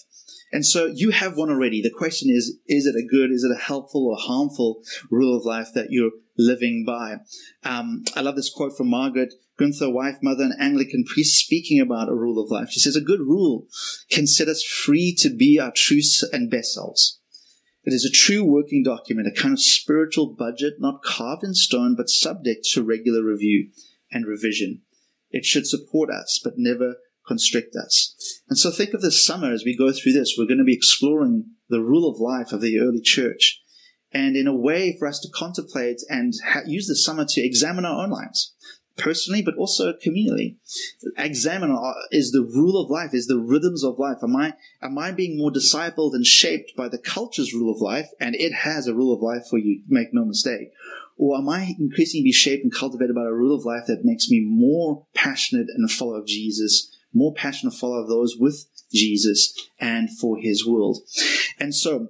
And 0.51 0.65
so 0.65 0.87
you 0.87 1.11
have 1.11 1.37
one 1.37 1.49
already. 1.49 1.81
The 1.81 1.91
question 1.91 2.29
is, 2.29 2.57
is 2.67 2.85
it 2.85 2.95
a 2.95 3.05
good, 3.05 3.31
is 3.31 3.43
it 3.43 3.55
a 3.55 3.59
helpful 3.59 4.07
or 4.07 4.17
harmful 4.17 4.81
rule 5.11 5.37
of 5.37 5.45
life 5.45 5.69
that 5.75 5.87
you're 5.91 6.11
living 6.37 6.83
by? 6.85 7.17
Um, 7.63 8.03
I 8.15 8.21
love 8.21 8.35
this 8.35 8.51
quote 8.51 8.75
from 8.75 8.89
Margaret 8.89 9.33
Guenther, 9.59 9.91
wife, 9.91 10.17
mother, 10.23 10.45
and 10.45 10.53
Anglican 10.59 11.03
priest 11.03 11.37
speaking 11.37 11.79
about 11.79 12.09
a 12.09 12.15
rule 12.15 12.41
of 12.41 12.49
life. 12.49 12.69
She 12.71 12.79
says, 12.79 12.95
a 12.95 13.01
good 13.01 13.19
rule 13.19 13.67
can 14.09 14.25
set 14.25 14.47
us 14.47 14.63
free 14.63 15.13
to 15.19 15.29
be 15.29 15.59
our 15.59 15.71
true 15.71 15.99
and 16.31 16.49
best 16.49 16.73
selves. 16.73 17.19
It 17.83 17.93
is 17.93 18.05
a 18.05 18.11
true 18.11 18.43
working 18.43 18.83
document, 18.83 19.27
a 19.27 19.41
kind 19.41 19.53
of 19.53 19.59
spiritual 19.59 20.27
budget, 20.27 20.75
not 20.79 21.03
carved 21.03 21.43
in 21.43 21.53
stone, 21.53 21.95
but 21.95 22.09
subject 22.09 22.65
to 22.73 22.83
regular 22.83 23.23
review 23.23 23.69
and 24.11 24.25
revision. 24.25 24.81
It 25.31 25.45
should 25.45 25.67
support 25.67 26.09
us, 26.09 26.39
but 26.43 26.53
never 26.57 26.95
constrict 27.29 27.75
us. 27.75 28.41
And 28.49 28.57
so 28.57 28.71
think 28.71 28.93
of 28.93 29.01
this 29.01 29.25
summer 29.25 29.53
as 29.53 29.63
we 29.63 29.77
go 29.77 29.93
through 29.93 30.13
this. 30.13 30.35
We're 30.37 30.47
going 30.47 30.57
to 30.57 30.65
be 30.65 30.75
exploring 30.75 31.45
the 31.69 31.81
rule 31.81 32.09
of 32.09 32.19
life 32.19 32.51
of 32.51 32.59
the 32.59 32.79
early 32.79 33.01
church. 33.01 33.61
And 34.11 34.35
in 34.35 34.47
a 34.47 34.55
way 34.55 34.97
for 34.97 35.07
us 35.07 35.19
to 35.19 35.29
contemplate 35.33 36.01
and 36.09 36.33
ha- 36.43 36.63
use 36.65 36.87
the 36.87 36.95
summer 36.95 37.25
to 37.29 37.41
examine 37.41 37.85
our 37.85 38.03
own 38.03 38.09
lives 38.09 38.53
personally, 38.99 39.41
but 39.41 39.55
also 39.55 39.93
communally. 39.93 40.57
Examine 41.17 41.71
uh, 41.71 41.93
is 42.11 42.31
the 42.31 42.43
rule 42.43 42.81
of 42.83 42.89
life, 42.89 43.13
is 43.13 43.27
the 43.27 43.39
rhythms 43.39 43.83
of 43.83 43.97
life. 43.97 44.17
Am 44.21 44.35
I, 44.35 44.53
am 44.81 44.97
I 44.97 45.11
being 45.11 45.37
more 45.37 45.51
discipled 45.51 46.13
and 46.13 46.25
shaped 46.25 46.73
by 46.75 46.89
the 46.89 46.97
culture's 46.97 47.53
rule 47.53 47.73
of 47.73 47.81
life? 47.81 48.09
And 48.19 48.35
it 48.35 48.53
has 48.53 48.87
a 48.87 48.93
rule 48.93 49.13
of 49.13 49.21
life 49.21 49.47
for 49.49 49.57
you, 49.57 49.81
make 49.87 50.09
no 50.13 50.25
mistake. 50.25 50.71
Or 51.17 51.37
am 51.37 51.49
I 51.49 51.75
increasingly 51.79 52.31
shaped 52.31 52.63
and 52.63 52.73
cultivated 52.73 53.15
by 53.15 53.23
a 53.23 53.33
rule 53.33 53.55
of 53.55 53.65
life 53.65 53.83
that 53.87 54.05
makes 54.05 54.29
me 54.29 54.45
more 54.45 55.05
passionate 55.13 55.67
and 55.73 55.83
a 55.83 55.93
follower 55.93 56.19
of 56.19 56.27
Jesus, 56.27 56.95
more 57.13 57.33
passionate 57.33 57.73
follower 57.73 58.01
of 58.01 58.09
those 58.09 58.35
with 58.37 58.65
Jesus 58.93 59.53
and 59.79 60.09
for 60.09 60.37
his 60.37 60.65
world? 60.67 60.99
And 61.59 61.73
so, 61.73 62.09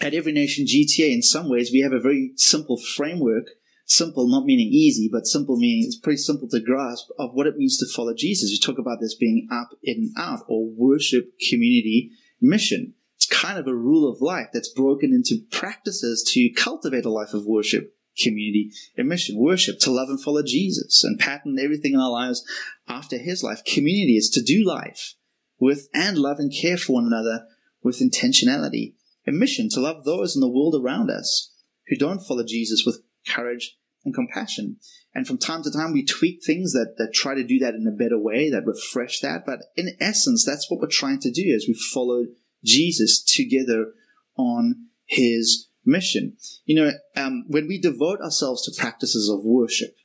at 0.00 0.14
Every 0.14 0.32
Nation 0.32 0.64
GTA, 0.64 1.12
in 1.12 1.22
some 1.22 1.48
ways, 1.48 1.70
we 1.72 1.80
have 1.80 1.92
a 1.92 2.00
very 2.00 2.32
simple 2.36 2.76
framework 2.76 3.48
simple, 3.88 4.28
not 4.28 4.44
meaning 4.44 4.68
easy, 4.68 5.08
but 5.10 5.26
simple 5.26 5.56
meaning 5.56 5.84
it's 5.84 5.96
pretty 5.96 6.18
simple 6.18 6.48
to 6.48 6.60
grasp 6.60 7.08
of 7.18 7.30
what 7.32 7.46
it 7.46 7.56
means 7.56 7.78
to 7.78 7.86
follow 7.86 8.14
Jesus. 8.14 8.50
We 8.50 8.58
talk 8.58 8.78
about 8.78 9.00
this 9.00 9.14
being 9.14 9.48
up 9.50 9.70
in 9.82 10.12
out 10.16 10.44
or 10.46 10.68
worship 10.68 11.32
community 11.48 12.10
mission. 12.40 12.94
It's 13.16 13.26
kind 13.26 13.58
of 13.58 13.66
a 13.66 13.74
rule 13.74 14.08
of 14.08 14.20
life 14.20 14.48
that's 14.52 14.68
broken 14.68 15.12
into 15.12 15.42
practices 15.50 16.22
to 16.34 16.50
cultivate 16.50 17.04
a 17.04 17.10
life 17.10 17.34
of 17.34 17.46
worship, 17.46 17.96
community, 18.22 18.70
and 18.96 19.08
mission. 19.08 19.38
Worship, 19.38 19.78
to 19.80 19.90
love 19.90 20.08
and 20.08 20.20
follow 20.20 20.42
Jesus 20.42 21.02
and 21.04 21.18
pattern 21.18 21.58
everything 21.58 21.94
in 21.94 22.00
our 22.00 22.10
lives 22.10 22.44
after 22.88 23.18
his 23.18 23.42
life. 23.42 23.64
Community 23.64 24.16
is 24.16 24.30
to 24.30 24.42
do 24.42 24.64
life 24.64 25.14
with 25.58 25.88
and 25.94 26.18
love 26.18 26.38
and 26.38 26.52
care 26.52 26.76
for 26.76 26.94
one 26.94 27.06
another 27.06 27.46
with 27.82 28.00
intentionality. 28.00 28.94
And 29.26 29.38
mission, 29.38 29.68
to 29.70 29.80
love 29.80 30.04
those 30.04 30.34
in 30.34 30.40
the 30.40 30.48
world 30.48 30.74
around 30.74 31.10
us 31.10 31.52
who 31.88 31.96
don't 31.96 32.20
follow 32.20 32.44
Jesus 32.44 32.84
with 32.86 33.02
courage, 33.28 33.76
and 34.04 34.14
compassion. 34.14 34.76
And 35.14 35.26
from 35.26 35.38
time 35.38 35.62
to 35.62 35.70
time, 35.70 35.92
we 35.92 36.04
tweak 36.04 36.40
things 36.44 36.72
that, 36.72 36.94
that 36.98 37.12
try 37.12 37.34
to 37.34 37.44
do 37.44 37.58
that 37.60 37.74
in 37.74 37.86
a 37.86 37.96
better 37.96 38.18
way, 38.18 38.50
that 38.50 38.66
refresh 38.66 39.20
that. 39.20 39.44
But 39.46 39.60
in 39.76 39.96
essence, 40.00 40.44
that's 40.44 40.70
what 40.70 40.80
we're 40.80 40.88
trying 40.88 41.20
to 41.20 41.30
do 41.30 41.54
as 41.54 41.66
we 41.66 41.74
follow 41.74 42.26
Jesus 42.64 43.22
together 43.22 43.92
on 44.36 44.86
his 45.06 45.67
mission. 45.88 46.36
You 46.64 46.76
know, 46.76 46.92
um, 47.16 47.44
when 47.48 47.66
we 47.66 47.80
devote 47.80 48.20
ourselves 48.20 48.62
to 48.64 48.80
practices 48.80 49.28
of 49.28 49.44
worship, 49.44 49.96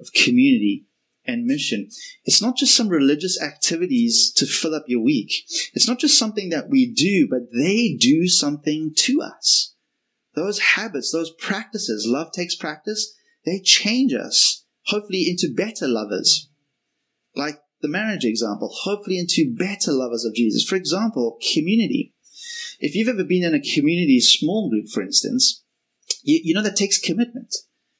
of 0.00 0.12
community, 0.12 0.88
and 1.28 1.44
mission. 1.44 1.88
It's 2.24 2.42
not 2.42 2.56
just 2.56 2.74
some 2.74 2.88
religious 2.88 3.40
activities 3.40 4.32
to 4.36 4.46
fill 4.46 4.74
up 4.74 4.84
your 4.88 5.02
week. 5.02 5.30
It's 5.74 5.86
not 5.86 5.98
just 5.98 6.18
something 6.18 6.48
that 6.48 6.70
we 6.70 6.90
do, 6.90 7.28
but 7.30 7.52
they 7.52 7.94
do 8.00 8.26
something 8.26 8.92
to 8.96 9.20
us. 9.22 9.74
those 10.34 10.60
habits, 10.60 11.10
those 11.12 11.32
practices, 11.32 12.06
love 12.08 12.30
takes 12.30 12.54
practice, 12.54 13.12
they 13.44 13.60
change 13.60 14.14
us, 14.14 14.64
hopefully 14.86 15.26
into 15.28 15.52
better 15.52 15.88
lovers. 15.88 16.48
Like 17.34 17.58
the 17.82 17.88
marriage 17.88 18.24
example, 18.24 18.70
hopefully 18.72 19.18
into 19.18 19.52
better 19.52 19.92
lovers 19.92 20.24
of 20.24 20.34
Jesus. 20.34 20.64
For 20.64 20.76
example, 20.76 21.38
community. 21.52 22.14
If 22.80 22.94
you've 22.94 23.08
ever 23.08 23.24
been 23.24 23.44
in 23.44 23.54
a 23.54 23.60
community 23.60 24.20
small 24.20 24.70
group, 24.70 24.88
for 24.88 25.02
instance, 25.02 25.62
you, 26.22 26.40
you 26.42 26.54
know 26.54 26.62
that 26.62 26.76
takes 26.76 26.98
commitment. 26.98 27.54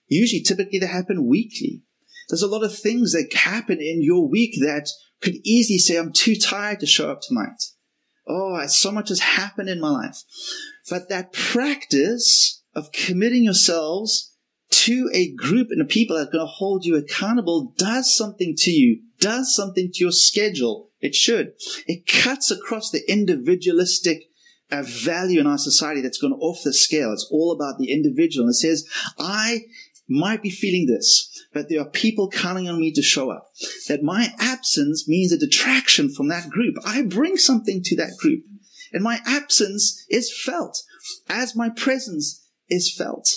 Usually, 0.06 0.42
typically, 0.42 0.78
they 0.78 0.86
happen 0.86 1.26
weekly. 1.26 1.82
There's 2.28 2.42
a 2.42 2.48
lot 2.48 2.64
of 2.64 2.76
things 2.76 3.12
that 3.12 3.32
happen 3.32 3.80
in 3.80 4.02
your 4.02 4.28
week 4.28 4.54
that 4.60 4.88
could 5.20 5.36
easily 5.44 5.78
say, 5.78 5.96
I'm 5.96 6.12
too 6.12 6.36
tired 6.36 6.80
to 6.80 6.86
show 6.86 7.10
up 7.10 7.20
tonight. 7.22 7.64
Oh, 8.26 8.66
so 8.66 8.92
much 8.92 9.08
has 9.08 9.20
happened 9.20 9.68
in 9.68 9.80
my 9.80 9.88
life. 9.88 10.22
But 10.90 11.08
that 11.08 11.32
practice 11.32 12.62
of 12.74 12.92
committing 12.92 13.44
yourselves 13.44 14.34
to 14.70 15.10
a 15.14 15.34
group 15.34 15.68
and 15.70 15.80
a 15.80 15.86
people 15.86 16.16
that's 16.16 16.30
going 16.30 16.44
to 16.44 16.50
hold 16.50 16.84
you 16.84 16.96
accountable 16.96 17.72
does 17.78 18.14
something 18.14 18.54
to 18.58 18.70
you, 18.70 19.00
does 19.18 19.54
something 19.54 19.90
to 19.92 20.04
your 20.04 20.12
schedule. 20.12 20.90
It 21.00 21.14
should. 21.14 21.52
It 21.86 22.06
cuts 22.06 22.50
across 22.50 22.90
the 22.90 23.00
individualistic 23.10 24.27
uh, 24.70 24.82
value 24.82 25.40
in 25.40 25.46
our 25.46 25.58
society 25.58 26.00
that's 26.00 26.18
gone 26.18 26.32
off 26.32 26.62
the 26.64 26.72
scale. 26.72 27.12
It's 27.12 27.28
all 27.30 27.52
about 27.52 27.78
the 27.78 27.90
individual. 27.90 28.46
And 28.46 28.52
it 28.52 28.56
says, 28.56 28.86
I 29.18 29.60
might 30.08 30.42
be 30.42 30.50
feeling 30.50 30.86
this, 30.86 31.46
but 31.52 31.68
there 31.68 31.80
are 31.80 31.90
people 31.90 32.30
counting 32.30 32.68
on 32.68 32.80
me 32.80 32.92
to 32.92 33.02
show 33.02 33.30
up. 33.30 33.50
That 33.88 34.02
my 34.02 34.32
absence 34.38 35.08
means 35.08 35.32
a 35.32 35.38
detraction 35.38 36.12
from 36.12 36.28
that 36.28 36.48
group. 36.48 36.76
I 36.84 37.02
bring 37.02 37.36
something 37.36 37.82
to 37.84 37.96
that 37.96 38.16
group. 38.18 38.44
And 38.92 39.02
my 39.02 39.20
absence 39.26 40.04
is 40.08 40.34
felt 40.34 40.82
as 41.28 41.54
my 41.54 41.68
presence 41.68 42.46
is 42.68 42.94
felt. 42.94 43.28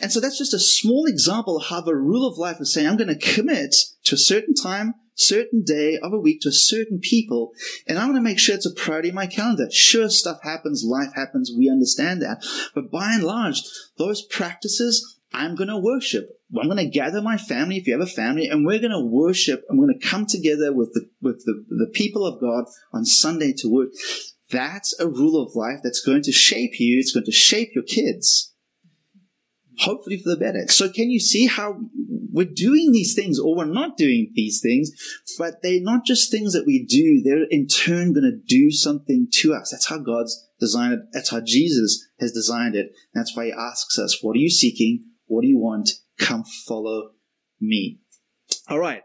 And 0.00 0.12
so 0.12 0.20
that's 0.20 0.38
just 0.38 0.54
a 0.54 0.58
small 0.58 1.06
example 1.06 1.56
of 1.56 1.66
how 1.66 1.80
the 1.80 1.94
rule 1.94 2.26
of 2.26 2.38
life 2.38 2.60
is 2.60 2.72
saying, 2.72 2.86
I'm 2.86 2.96
going 2.96 3.08
to 3.08 3.34
commit 3.34 3.74
to 4.04 4.14
a 4.14 4.18
certain 4.18 4.54
time, 4.54 4.94
certain 5.16 5.64
day 5.64 5.98
of 6.02 6.12
a 6.12 6.20
week 6.20 6.40
to 6.42 6.52
certain 6.52 7.00
people, 7.00 7.52
and 7.86 7.98
I'm 7.98 8.06
going 8.06 8.16
to 8.16 8.22
make 8.22 8.38
sure 8.38 8.54
it's 8.54 8.66
a 8.66 8.74
priority 8.74 9.08
in 9.08 9.14
my 9.14 9.26
calendar. 9.26 9.68
Sure, 9.70 10.08
stuff 10.08 10.38
happens, 10.42 10.84
life 10.84 11.12
happens, 11.14 11.50
we 11.56 11.68
understand 11.68 12.22
that. 12.22 12.44
But 12.74 12.90
by 12.90 13.14
and 13.14 13.24
large, 13.24 13.62
those 13.98 14.22
practices, 14.22 15.18
I'm 15.32 15.56
going 15.56 15.68
to 15.68 15.78
worship. 15.78 16.30
I'm 16.56 16.68
going 16.68 16.76
to 16.78 16.86
gather 16.86 17.20
my 17.20 17.36
family, 17.36 17.76
if 17.76 17.86
you 17.86 17.98
have 17.98 18.06
a 18.06 18.10
family, 18.10 18.46
and 18.46 18.64
we're 18.64 18.78
going 18.78 18.92
to 18.92 19.00
worship. 19.00 19.64
I'm 19.68 19.78
going 19.78 19.98
to 19.98 20.06
come 20.06 20.26
together 20.26 20.72
with 20.72 20.92
the, 20.94 21.08
with 21.20 21.44
the, 21.44 21.64
the 21.68 21.90
people 21.92 22.24
of 22.24 22.40
God 22.40 22.66
on 22.92 23.04
Sunday 23.04 23.52
to 23.58 23.68
work. 23.68 23.88
That's 24.50 24.98
a 25.00 25.08
rule 25.08 25.42
of 25.42 25.56
life 25.56 25.80
that's 25.82 26.00
going 26.00 26.22
to 26.22 26.32
shape 26.32 26.78
you. 26.78 27.00
It's 27.00 27.12
going 27.12 27.26
to 27.26 27.32
shape 27.32 27.70
your 27.74 27.82
kids. 27.82 28.54
Hopefully 29.80 30.18
for 30.18 30.30
the 30.30 30.36
better. 30.36 30.66
So 30.68 30.90
can 30.90 31.10
you 31.10 31.20
see 31.20 31.46
how 31.46 31.80
we're 32.36 32.44
doing 32.44 32.92
these 32.92 33.14
things 33.14 33.38
or 33.38 33.56
we're 33.56 33.64
not 33.64 33.96
doing 33.96 34.30
these 34.34 34.60
things, 34.60 34.90
but 35.38 35.62
they're 35.62 35.80
not 35.80 36.04
just 36.04 36.30
things 36.30 36.52
that 36.52 36.66
we 36.66 36.84
do. 36.84 37.22
They're 37.22 37.46
in 37.50 37.66
turn 37.66 38.12
going 38.12 38.30
to 38.30 38.36
do 38.46 38.70
something 38.70 39.28
to 39.40 39.54
us. 39.54 39.70
That's 39.70 39.88
how 39.88 39.98
God's 39.98 40.46
designed 40.60 40.92
it. 40.94 41.00
That's 41.12 41.30
how 41.30 41.40
Jesus 41.40 42.06
has 42.20 42.32
designed 42.32 42.76
it. 42.76 42.92
That's 43.14 43.34
why 43.34 43.46
he 43.46 43.52
asks 43.52 43.98
us, 43.98 44.18
what 44.22 44.36
are 44.36 44.40
you 44.40 44.50
seeking? 44.50 45.04
What 45.26 45.42
do 45.42 45.48
you 45.48 45.58
want? 45.58 45.90
Come 46.18 46.44
follow 46.66 47.12
me. 47.60 48.00
All 48.68 48.78
right. 48.78 49.02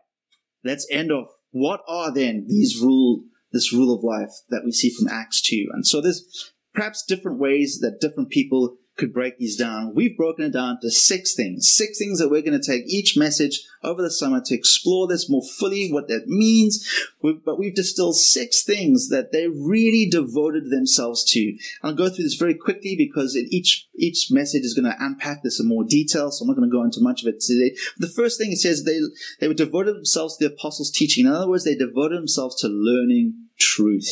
Let's 0.64 0.88
end 0.92 1.12
off. 1.12 1.30
What 1.52 1.82
are 1.88 2.14
then 2.14 2.46
these 2.48 2.82
rule, 2.82 3.24
this 3.52 3.74
rule 3.74 3.96
of 3.96 4.04
life 4.04 4.34
that 4.50 4.64
we 4.66 4.72
see 4.72 4.90
from 4.90 5.08
Acts 5.08 5.42
2? 5.42 5.68
And 5.72 5.88
so 5.88 6.02
there's 6.02 6.52
perhaps 6.74 7.06
different 7.08 7.40
ways 7.40 7.80
that 7.82 8.00
different 8.02 8.30
people 8.30 8.78
could 9.02 9.14
break 9.14 9.40
these 9.40 9.58
down, 9.58 9.96
we've 9.96 10.16
broken 10.16 10.46
it 10.46 10.54
down 10.54 10.80
to 10.80 10.92
six 10.92 11.34
things. 11.34 11.68
Six 11.70 11.98
things 11.98 12.20
that 12.20 12.30
we're 12.30 12.44
going 12.44 12.60
to 12.60 12.66
take 12.66 12.86
each 12.86 13.18
message 13.18 13.64
over 13.84 14.02
the 14.02 14.12
summer 14.12 14.40
to 14.46 14.54
explore 14.54 15.08
this 15.08 15.28
more 15.28 15.42
fully, 15.42 15.92
what 15.92 16.08
that 16.08 16.28
means. 16.28 16.88
We've, 17.22 17.44
but 17.44 17.58
we've 17.58 17.74
distilled 17.74 18.16
six 18.16 18.64
things 18.64 19.10
that 19.10 19.32
they 19.32 19.48
really 19.48 20.08
devoted 20.10 20.70
themselves 20.70 21.24
to. 21.32 21.58
I'll 21.82 21.96
go 21.96 22.10
through 22.10 22.26
this 22.26 22.36
very 22.36 22.54
quickly 22.54 22.96
because 22.96 23.36
each 23.36 23.88
each 23.96 24.28
message 24.30 24.64
is 24.64 24.76
going 24.76 24.86
to 24.86 25.04
unpack 25.04 25.42
this 25.42 25.60
in 25.60 25.68
more 25.68 25.84
detail, 25.84 26.32
so 26.32 26.44
I'm 26.44 26.48
not 26.48 26.58
going 26.58 26.70
to 26.70 26.76
go 26.76 26.84
into 26.84 27.02
much 27.02 27.24
of 27.24 27.28
it 27.28 27.42
today. 27.42 27.76
The 27.98 28.08
first 28.08 28.40
thing 28.40 28.52
it 28.52 28.60
says 28.60 28.84
they 28.84 29.00
they 29.40 29.48
were 29.48 29.56
devoted 29.56 29.96
themselves 29.96 30.38
to 30.38 30.48
the 30.48 30.54
apostles' 30.54 30.92
teaching. 30.92 31.26
In 31.26 31.34
other 31.34 31.50
words, 31.50 31.64
they 31.64 31.76
devoted 31.76 32.20
themselves 32.20 32.56
to 32.62 32.68
learning 32.68 33.48
truth. 33.62 34.10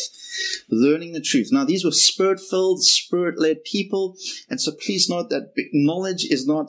Learning 0.70 1.14
the 1.14 1.22
truth. 1.22 1.50
Now, 1.52 1.66
these 1.66 1.84
were 1.84 1.92
spirit 1.92 2.40
filled, 2.40 2.84
spirit 2.84 3.40
led 3.40 3.64
people. 3.64 4.16
And 4.50 4.62
so 4.62 4.72
please 4.72 5.10
note 5.10 5.30
that 5.30 5.54
knowledge 5.74 6.26
is 6.30 6.48
not 6.48 6.68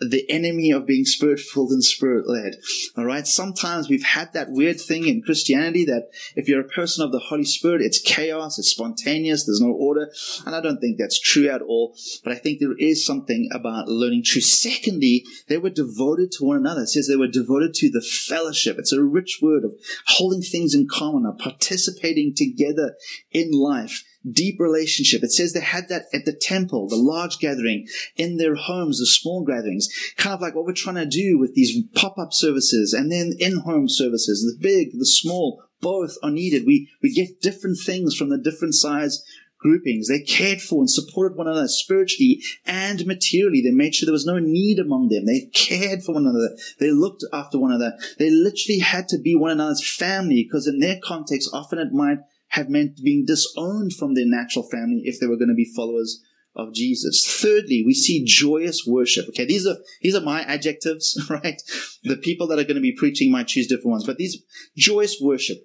the 0.00 0.28
enemy 0.30 0.70
of 0.70 0.86
being 0.86 1.04
spirit 1.04 1.40
filled 1.40 1.70
and 1.70 1.82
spirit 1.82 2.28
led. 2.28 2.56
All 2.96 3.04
right. 3.04 3.26
Sometimes 3.26 3.88
we've 3.88 4.04
had 4.04 4.32
that 4.32 4.50
weird 4.50 4.80
thing 4.80 5.06
in 5.06 5.22
Christianity 5.22 5.84
that 5.86 6.08
if 6.36 6.48
you're 6.48 6.60
a 6.60 6.68
person 6.68 7.04
of 7.04 7.12
the 7.12 7.18
Holy 7.18 7.44
Spirit, 7.44 7.82
it's 7.82 8.00
chaos, 8.00 8.58
it's 8.58 8.70
spontaneous, 8.70 9.44
there's 9.44 9.60
no 9.60 9.72
order. 9.72 10.10
And 10.46 10.54
I 10.54 10.60
don't 10.60 10.80
think 10.80 10.98
that's 10.98 11.20
true 11.20 11.48
at 11.48 11.62
all. 11.62 11.96
But 12.22 12.32
I 12.32 12.36
think 12.36 12.60
there 12.60 12.76
is 12.78 13.04
something 13.04 13.48
about 13.52 13.88
learning 13.88 14.22
truth. 14.24 14.44
Secondly, 14.44 15.24
they 15.48 15.58
were 15.58 15.70
devoted 15.70 16.32
to 16.32 16.44
one 16.44 16.56
another. 16.56 16.82
It 16.82 16.88
says 16.88 17.08
they 17.08 17.16
were 17.16 17.26
devoted 17.26 17.74
to 17.74 17.90
the 17.90 18.02
fellowship. 18.02 18.78
It's 18.78 18.92
a 18.92 19.02
rich 19.02 19.40
word 19.42 19.64
of 19.64 19.74
holding 20.06 20.42
things 20.42 20.74
in 20.74 20.86
common, 20.88 21.26
of 21.26 21.38
participating 21.38 22.34
together 22.34 22.94
in 23.32 23.50
life 23.52 24.04
deep 24.30 24.58
relationship. 24.58 25.22
It 25.22 25.32
says 25.32 25.52
they 25.52 25.60
had 25.60 25.88
that 25.88 26.06
at 26.12 26.24
the 26.24 26.32
temple, 26.32 26.88
the 26.88 26.96
large 26.96 27.38
gathering, 27.38 27.86
in 28.16 28.36
their 28.36 28.54
homes, 28.54 28.98
the 28.98 29.06
small 29.06 29.44
gatherings, 29.44 29.88
kind 30.16 30.34
of 30.34 30.40
like 30.40 30.54
what 30.54 30.64
we're 30.64 30.72
trying 30.72 30.96
to 30.96 31.06
do 31.06 31.38
with 31.38 31.54
these 31.54 31.82
pop-up 31.94 32.32
services 32.32 32.92
and 32.92 33.10
then 33.10 33.34
in-home 33.38 33.88
services, 33.88 34.42
the 34.42 34.60
big, 34.60 34.98
the 34.98 35.06
small, 35.06 35.62
both 35.80 36.16
are 36.22 36.30
needed. 36.30 36.64
We, 36.66 36.90
we 37.02 37.12
get 37.14 37.40
different 37.40 37.78
things 37.84 38.16
from 38.16 38.30
the 38.30 38.38
different 38.38 38.74
size 38.74 39.22
groupings. 39.60 40.08
They 40.08 40.20
cared 40.20 40.60
for 40.60 40.80
and 40.80 40.90
supported 40.90 41.36
one 41.36 41.48
another 41.48 41.68
spiritually 41.68 42.42
and 42.64 43.04
materially. 43.06 43.60
They 43.60 43.70
made 43.70 43.94
sure 43.94 44.06
there 44.06 44.12
was 44.12 44.26
no 44.26 44.38
need 44.38 44.78
among 44.78 45.08
them. 45.08 45.26
They 45.26 45.50
cared 45.52 46.02
for 46.02 46.14
one 46.14 46.26
another. 46.26 46.56
They 46.78 46.90
looked 46.90 47.24
after 47.32 47.58
one 47.58 47.72
another. 47.72 47.96
They 48.18 48.30
literally 48.30 48.80
had 48.80 49.08
to 49.08 49.18
be 49.18 49.34
one 49.34 49.50
another's 49.50 49.88
family 49.88 50.44
because 50.44 50.66
in 50.66 50.78
their 50.78 50.98
context, 51.02 51.50
often 51.52 51.78
it 51.78 51.92
might 51.92 52.18
have 52.48 52.68
meant 52.68 53.00
being 53.02 53.24
disowned 53.24 53.94
from 53.94 54.14
their 54.14 54.26
natural 54.26 54.64
family 54.68 55.02
if 55.04 55.20
they 55.20 55.26
were 55.26 55.36
going 55.36 55.48
to 55.48 55.54
be 55.54 55.70
followers 55.76 56.22
of 56.56 56.74
Jesus. 56.74 57.24
Thirdly, 57.40 57.84
we 57.86 57.94
see 57.94 58.24
joyous 58.24 58.84
worship. 58.86 59.28
Okay, 59.28 59.44
these 59.44 59.66
are 59.66 59.76
these 60.02 60.14
are 60.14 60.20
my 60.20 60.42
adjectives, 60.42 61.18
right? 61.30 61.62
The 62.02 62.16
people 62.16 62.48
that 62.48 62.58
are 62.58 62.64
going 62.64 62.74
to 62.74 62.80
be 62.80 62.92
preaching 62.92 63.30
might 63.30 63.48
choose 63.48 63.68
different 63.68 63.90
ones, 63.90 64.04
but 64.04 64.18
these 64.18 64.42
joyous 64.76 65.18
worship. 65.20 65.58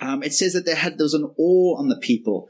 Um, 0.00 0.22
it 0.22 0.32
says 0.32 0.54
that 0.54 0.64
they 0.64 0.74
had 0.74 0.98
there 0.98 1.04
was 1.04 1.14
an 1.14 1.30
awe 1.38 1.78
on 1.78 1.88
the 1.88 1.98
people. 1.98 2.48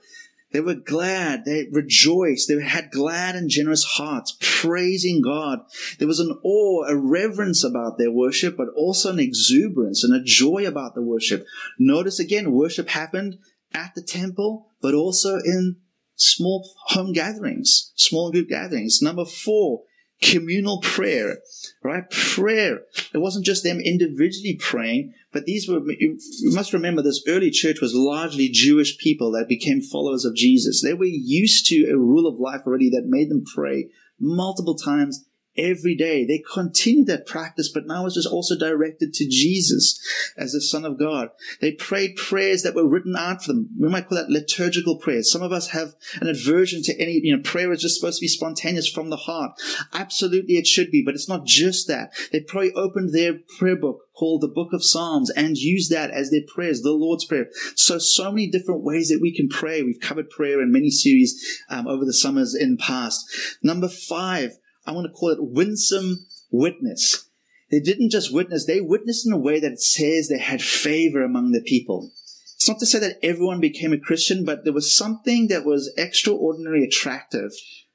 They 0.52 0.60
were 0.60 0.74
glad. 0.74 1.44
They 1.44 1.68
rejoiced. 1.70 2.48
They 2.48 2.60
had 2.60 2.90
glad 2.90 3.36
and 3.36 3.48
generous 3.48 3.84
hearts, 3.84 4.36
praising 4.40 5.22
God. 5.22 5.60
There 5.98 6.08
was 6.08 6.18
an 6.18 6.36
awe, 6.42 6.86
a 6.88 6.96
reverence 6.96 7.62
about 7.62 7.98
their 7.98 8.10
worship, 8.10 8.56
but 8.56 8.68
also 8.74 9.12
an 9.12 9.20
exuberance 9.20 10.02
and 10.02 10.12
a 10.12 10.24
joy 10.24 10.66
about 10.66 10.96
the 10.96 11.02
worship. 11.02 11.46
Notice 11.78 12.18
again, 12.18 12.50
worship 12.50 12.88
happened 12.88 13.38
at 13.72 13.94
the 13.94 14.02
temple, 14.02 14.68
but 14.80 14.94
also 14.94 15.36
in 15.44 15.76
small 16.16 16.68
home 16.86 17.12
gatherings, 17.12 17.92
small 17.94 18.30
group 18.30 18.48
gatherings. 18.48 19.00
Number 19.00 19.24
four, 19.24 19.82
communal 20.22 20.80
prayer, 20.80 21.38
right? 21.82 22.08
Prayer. 22.10 22.82
It 23.14 23.18
wasn't 23.18 23.46
just 23.46 23.64
them 23.64 23.80
individually 23.80 24.56
praying, 24.58 25.14
but 25.32 25.46
these 25.46 25.68
were, 25.68 25.80
you 25.98 26.18
must 26.52 26.72
remember 26.72 27.02
this 27.02 27.24
early 27.26 27.50
church 27.50 27.80
was 27.80 27.94
largely 27.94 28.48
Jewish 28.48 28.98
people 28.98 29.32
that 29.32 29.48
became 29.48 29.80
followers 29.80 30.24
of 30.24 30.34
Jesus. 30.34 30.82
They 30.82 30.94
were 30.94 31.04
used 31.06 31.66
to 31.66 31.90
a 31.90 31.96
rule 31.96 32.26
of 32.26 32.38
life 32.38 32.62
already 32.66 32.90
that 32.90 33.06
made 33.06 33.30
them 33.30 33.44
pray 33.44 33.88
multiple 34.18 34.74
times 34.74 35.24
every 35.60 35.94
day. 35.94 36.24
They 36.24 36.42
continued 36.52 37.06
that 37.08 37.26
practice, 37.26 37.68
but 37.68 37.86
now 37.86 38.02
it 38.02 38.16
was 38.16 38.26
also 38.26 38.58
directed 38.58 39.12
to 39.14 39.28
Jesus 39.28 40.00
as 40.36 40.52
the 40.52 40.60
Son 40.60 40.84
of 40.84 40.98
God. 40.98 41.30
They 41.60 41.72
prayed 41.72 42.16
prayers 42.16 42.62
that 42.62 42.74
were 42.74 42.88
written 42.88 43.16
out 43.16 43.44
for 43.44 43.52
them. 43.52 43.68
We 43.78 43.88
might 43.88 44.08
call 44.08 44.18
that 44.18 44.30
liturgical 44.30 44.96
prayers. 44.96 45.30
Some 45.30 45.42
of 45.42 45.52
us 45.52 45.68
have 45.68 45.94
an 46.20 46.28
aversion 46.28 46.82
to 46.84 47.00
any, 47.00 47.20
you 47.22 47.36
know, 47.36 47.42
prayer 47.42 47.72
is 47.72 47.82
just 47.82 48.00
supposed 48.00 48.18
to 48.18 48.24
be 48.24 48.28
spontaneous 48.28 48.88
from 48.88 49.10
the 49.10 49.16
heart. 49.16 49.52
Absolutely 49.92 50.56
it 50.56 50.66
should 50.66 50.90
be, 50.90 51.02
but 51.04 51.14
it's 51.14 51.28
not 51.28 51.44
just 51.44 51.88
that. 51.88 52.12
They 52.32 52.40
probably 52.40 52.72
opened 52.74 53.12
their 53.12 53.34
prayer 53.58 53.76
book 53.76 54.06
called 54.20 54.42
the 54.42 54.48
Book 54.48 54.74
of 54.74 54.84
Psalms 54.84 55.30
and 55.30 55.56
used 55.56 55.90
that 55.90 56.10
as 56.10 56.30
their 56.30 56.42
prayers, 56.46 56.82
the 56.82 56.92
Lord's 56.92 57.24
Prayer. 57.24 57.48
So, 57.74 57.98
so 57.98 58.30
many 58.30 58.48
different 58.48 58.82
ways 58.82 59.08
that 59.08 59.20
we 59.20 59.34
can 59.34 59.48
pray. 59.48 59.82
We've 59.82 59.98
covered 59.98 60.28
prayer 60.28 60.60
in 60.60 60.70
many 60.70 60.90
series 60.90 61.62
um, 61.70 61.88
over 61.88 62.04
the 62.04 62.12
summers 62.12 62.54
in 62.54 62.76
past. 62.76 63.24
Number 63.62 63.88
five, 63.88 64.58
I 64.86 64.92
want 64.92 65.06
to 65.06 65.12
call 65.12 65.30
it 65.30 65.38
winsome 65.40 66.26
witness. 66.50 67.28
They 67.70 67.80
didn't 67.80 68.10
just 68.10 68.34
witness, 68.34 68.66
they 68.66 68.80
witnessed 68.80 69.26
in 69.26 69.32
a 69.32 69.38
way 69.38 69.60
that 69.60 69.80
says 69.80 70.28
they 70.28 70.38
had 70.38 70.62
favor 70.62 71.22
among 71.22 71.52
the 71.52 71.62
people. 71.62 72.10
It's 72.56 72.68
not 72.68 72.78
to 72.80 72.86
say 72.86 72.98
that 72.98 73.18
everyone 73.22 73.60
became 73.60 73.92
a 73.92 73.98
Christian, 73.98 74.44
but 74.44 74.64
there 74.64 74.72
was 74.72 74.94
something 74.94 75.48
that 75.48 75.64
was 75.64 75.92
extraordinarily 75.96 76.84
attractive 76.84 77.52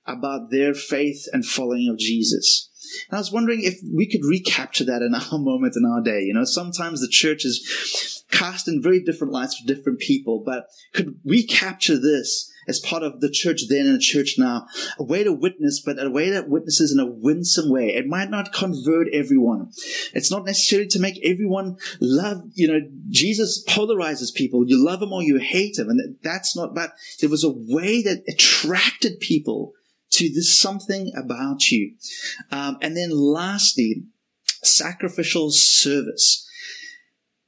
about 0.08 0.50
their 0.50 0.74
faith 0.74 1.28
and 1.34 1.46
following 1.46 1.90
of 1.90 2.00
Jesus. 2.00 2.70
And 3.10 3.18
I 3.18 3.20
was 3.20 3.32
wondering 3.32 3.62
if 3.64 3.80
we 3.94 4.08
could 4.10 4.24
recapture 4.24 4.86
that 4.86 5.02
in 5.02 5.14
our 5.32 5.40
moment 5.40 5.76
in 5.76 5.86
our 5.86 6.02
day. 6.02 6.22
You 6.22 6.34
know, 6.34 6.46
sometimes 6.46 7.02
the 7.02 7.08
church 7.08 7.46
is 7.46 8.24
cast 8.32 8.68
in 8.68 8.82
very 8.82 9.04
different 9.04 9.34
lights 9.34 9.58
for 9.58 9.68
different 9.68 10.00
people, 10.00 10.42
but 10.46 10.68
could 10.94 11.20
we 11.24 11.46
capture 11.46 12.00
this 12.00 12.52
as 12.68 12.80
part 12.80 13.04
of 13.04 13.22
the 13.22 13.30
church 13.30 13.64
then 13.70 13.86
and 13.86 13.96
the 13.96 14.00
church 14.00 14.36
now? 14.38 14.68
A 14.98 15.04
way 15.04 15.24
to 15.24 15.34
witness, 15.34 15.80
but 15.80 16.04
a 16.04 16.10
way 16.10 16.30
that 16.30 16.50
witnesses 16.50 16.92
in 16.92 17.00
a 17.00 17.06
winsome 17.10 17.70
way. 17.70 17.96
It 17.96 18.08
might 18.08 18.30
not 18.30 18.54
convert 18.54 19.08
everyone. 19.14 19.72
It's 20.14 20.32
not 20.32 20.46
necessarily 20.46 20.88
to 20.90 21.00
make 21.00 21.20
everyone 21.24 21.78
love, 22.00 22.44
you 22.54 22.68
know, 22.68 22.80
Jesus 23.10 23.64
polarizes 23.68 24.34
people. 24.34 24.66
You 24.68 24.84
love 24.84 25.02
him 25.02 25.14
or 25.14 25.24
you 25.24 25.38
hate 25.38 25.78
him. 25.78 25.90
And 25.90 26.18
that's 26.22 26.56
not, 26.56 26.74
but 26.74 26.94
there 27.20 27.30
was 27.30 27.44
a 27.44 27.54
way 27.54 28.02
that 28.04 28.24
attracted 28.28 29.20
people 29.20 29.74
to 30.12 30.30
this 30.30 30.58
something 30.58 31.12
about 31.16 31.70
you. 31.70 31.96
Um, 32.52 32.78
and 32.82 32.96
then 32.96 33.10
lastly, 33.12 34.04
sacrificial 34.64 35.52
service. 35.52 36.50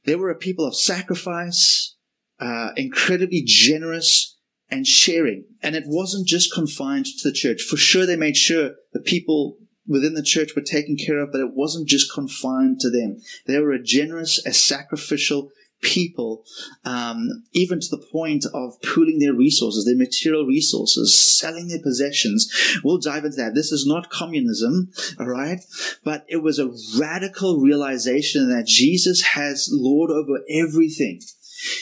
They 0.05 0.15
were 0.15 0.29
a 0.29 0.35
people 0.35 0.65
of 0.65 0.75
sacrifice, 0.75 1.95
uh, 2.39 2.69
incredibly 2.75 3.43
generous 3.45 4.36
and 4.69 4.85
sharing. 4.85 5.45
And 5.61 5.75
it 5.75 5.85
wasn't 5.85 6.27
just 6.27 6.53
confined 6.53 7.05
to 7.05 7.29
the 7.29 7.33
church. 7.33 7.61
For 7.61 7.77
sure, 7.77 8.05
they 8.05 8.15
made 8.15 8.37
sure 8.37 8.71
the 8.93 8.99
people 8.99 9.57
within 9.87 10.13
the 10.13 10.23
church 10.23 10.55
were 10.55 10.61
taken 10.61 10.97
care 10.97 11.19
of, 11.19 11.31
but 11.31 11.41
it 11.41 11.53
wasn't 11.53 11.87
just 11.87 12.13
confined 12.13 12.79
to 12.81 12.89
them. 12.89 13.21
They 13.45 13.57
were 13.59 13.71
a 13.71 13.81
generous, 13.81 14.45
a 14.45 14.53
sacrificial, 14.53 15.51
people, 15.81 16.43
um, 16.85 17.43
even 17.53 17.79
to 17.79 17.87
the 17.89 18.03
point 18.11 18.45
of 18.53 18.81
pooling 18.81 19.19
their 19.19 19.33
resources, 19.33 19.85
their 19.85 19.95
material 19.95 20.45
resources, 20.45 21.15
selling 21.15 21.67
their 21.67 21.81
possessions. 21.81 22.51
We'll 22.83 22.97
dive 22.97 23.25
into 23.25 23.37
that. 23.37 23.53
This 23.53 23.71
is 23.71 23.85
not 23.85 24.09
communism, 24.09 24.91
all 25.19 25.27
right? 25.27 25.59
But 26.03 26.25
it 26.27 26.37
was 26.37 26.59
a 26.59 26.71
radical 26.99 27.59
realization 27.59 28.49
that 28.49 28.65
Jesus 28.65 29.21
has 29.21 29.69
Lord 29.71 30.09
over 30.09 30.41
everything. 30.49 31.21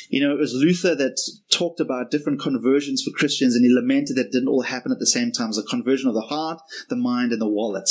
You 0.09 0.21
know, 0.21 0.33
it 0.33 0.39
was 0.39 0.53
Luther 0.53 0.95
that 0.95 1.19
talked 1.51 1.79
about 1.79 2.11
different 2.11 2.41
conversions 2.41 3.03
for 3.03 3.11
Christians 3.11 3.55
and 3.55 3.65
he 3.65 3.73
lamented 3.73 4.15
that 4.17 4.31
didn't 4.31 4.49
all 4.49 4.61
happen 4.61 4.91
at 4.91 4.99
the 4.99 5.07
same 5.07 5.31
time. 5.31 5.45
It 5.45 5.49
was 5.49 5.57
a 5.59 5.63
conversion 5.63 6.07
of 6.07 6.15
the 6.15 6.21
heart, 6.21 6.61
the 6.89 6.95
mind, 6.95 7.31
and 7.31 7.41
the 7.41 7.49
wallet. 7.49 7.89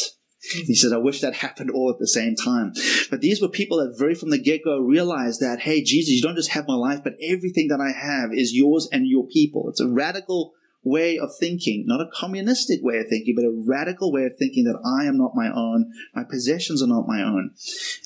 Mm-hmm. 0.53 0.67
He 0.67 0.75
said, 0.75 0.93
I 0.93 0.99
wish 0.99 1.21
that 1.21 1.35
happened 1.35 1.71
all 1.71 1.91
at 1.91 1.99
the 1.99 2.09
same 2.09 2.35
time. 2.37 2.73
But 3.11 3.21
these 3.21 3.41
were 3.41 3.49
people 3.49 3.79
that 3.79 3.99
very 3.99 4.15
from 4.15 4.31
the 4.31 4.39
get-go 4.39 4.79
realized 4.79 5.41
that, 5.41 5.61
hey, 5.61 5.83
Jesus, 5.83 6.15
you 6.15 6.23
don't 6.23 6.37
just 6.37 6.51
have 6.51 6.69
my 6.69 6.75
life, 6.75 7.01
but 7.03 7.15
everything 7.23 7.69
that 7.69 7.81
I 7.81 7.93
have 7.93 8.33
is 8.33 8.55
yours 8.55 8.89
and 8.93 9.07
your 9.07 9.27
people. 9.27 9.69
It's 9.69 9.81
a 9.81 9.89
radical 9.89 10.53
way 10.85 11.19
of 11.19 11.31
thinking, 11.39 11.85
not 11.87 12.01
a 12.01 12.11
communistic 12.15 12.81
way 12.83 12.99
of 12.99 13.09
thinking, 13.09 13.35
but 13.35 13.45
a 13.45 13.63
radical 13.67 14.13
way 14.13 14.25
of 14.25 14.37
thinking 14.39 14.65
that 14.65 14.81
I 14.85 15.07
am 15.07 15.17
not 15.17 15.35
my 15.35 15.51
own, 15.51 15.93
my 16.15 16.25
possessions 16.25 16.83
are 16.83 16.87
not 16.87 17.09
my 17.09 17.23
own. 17.23 17.53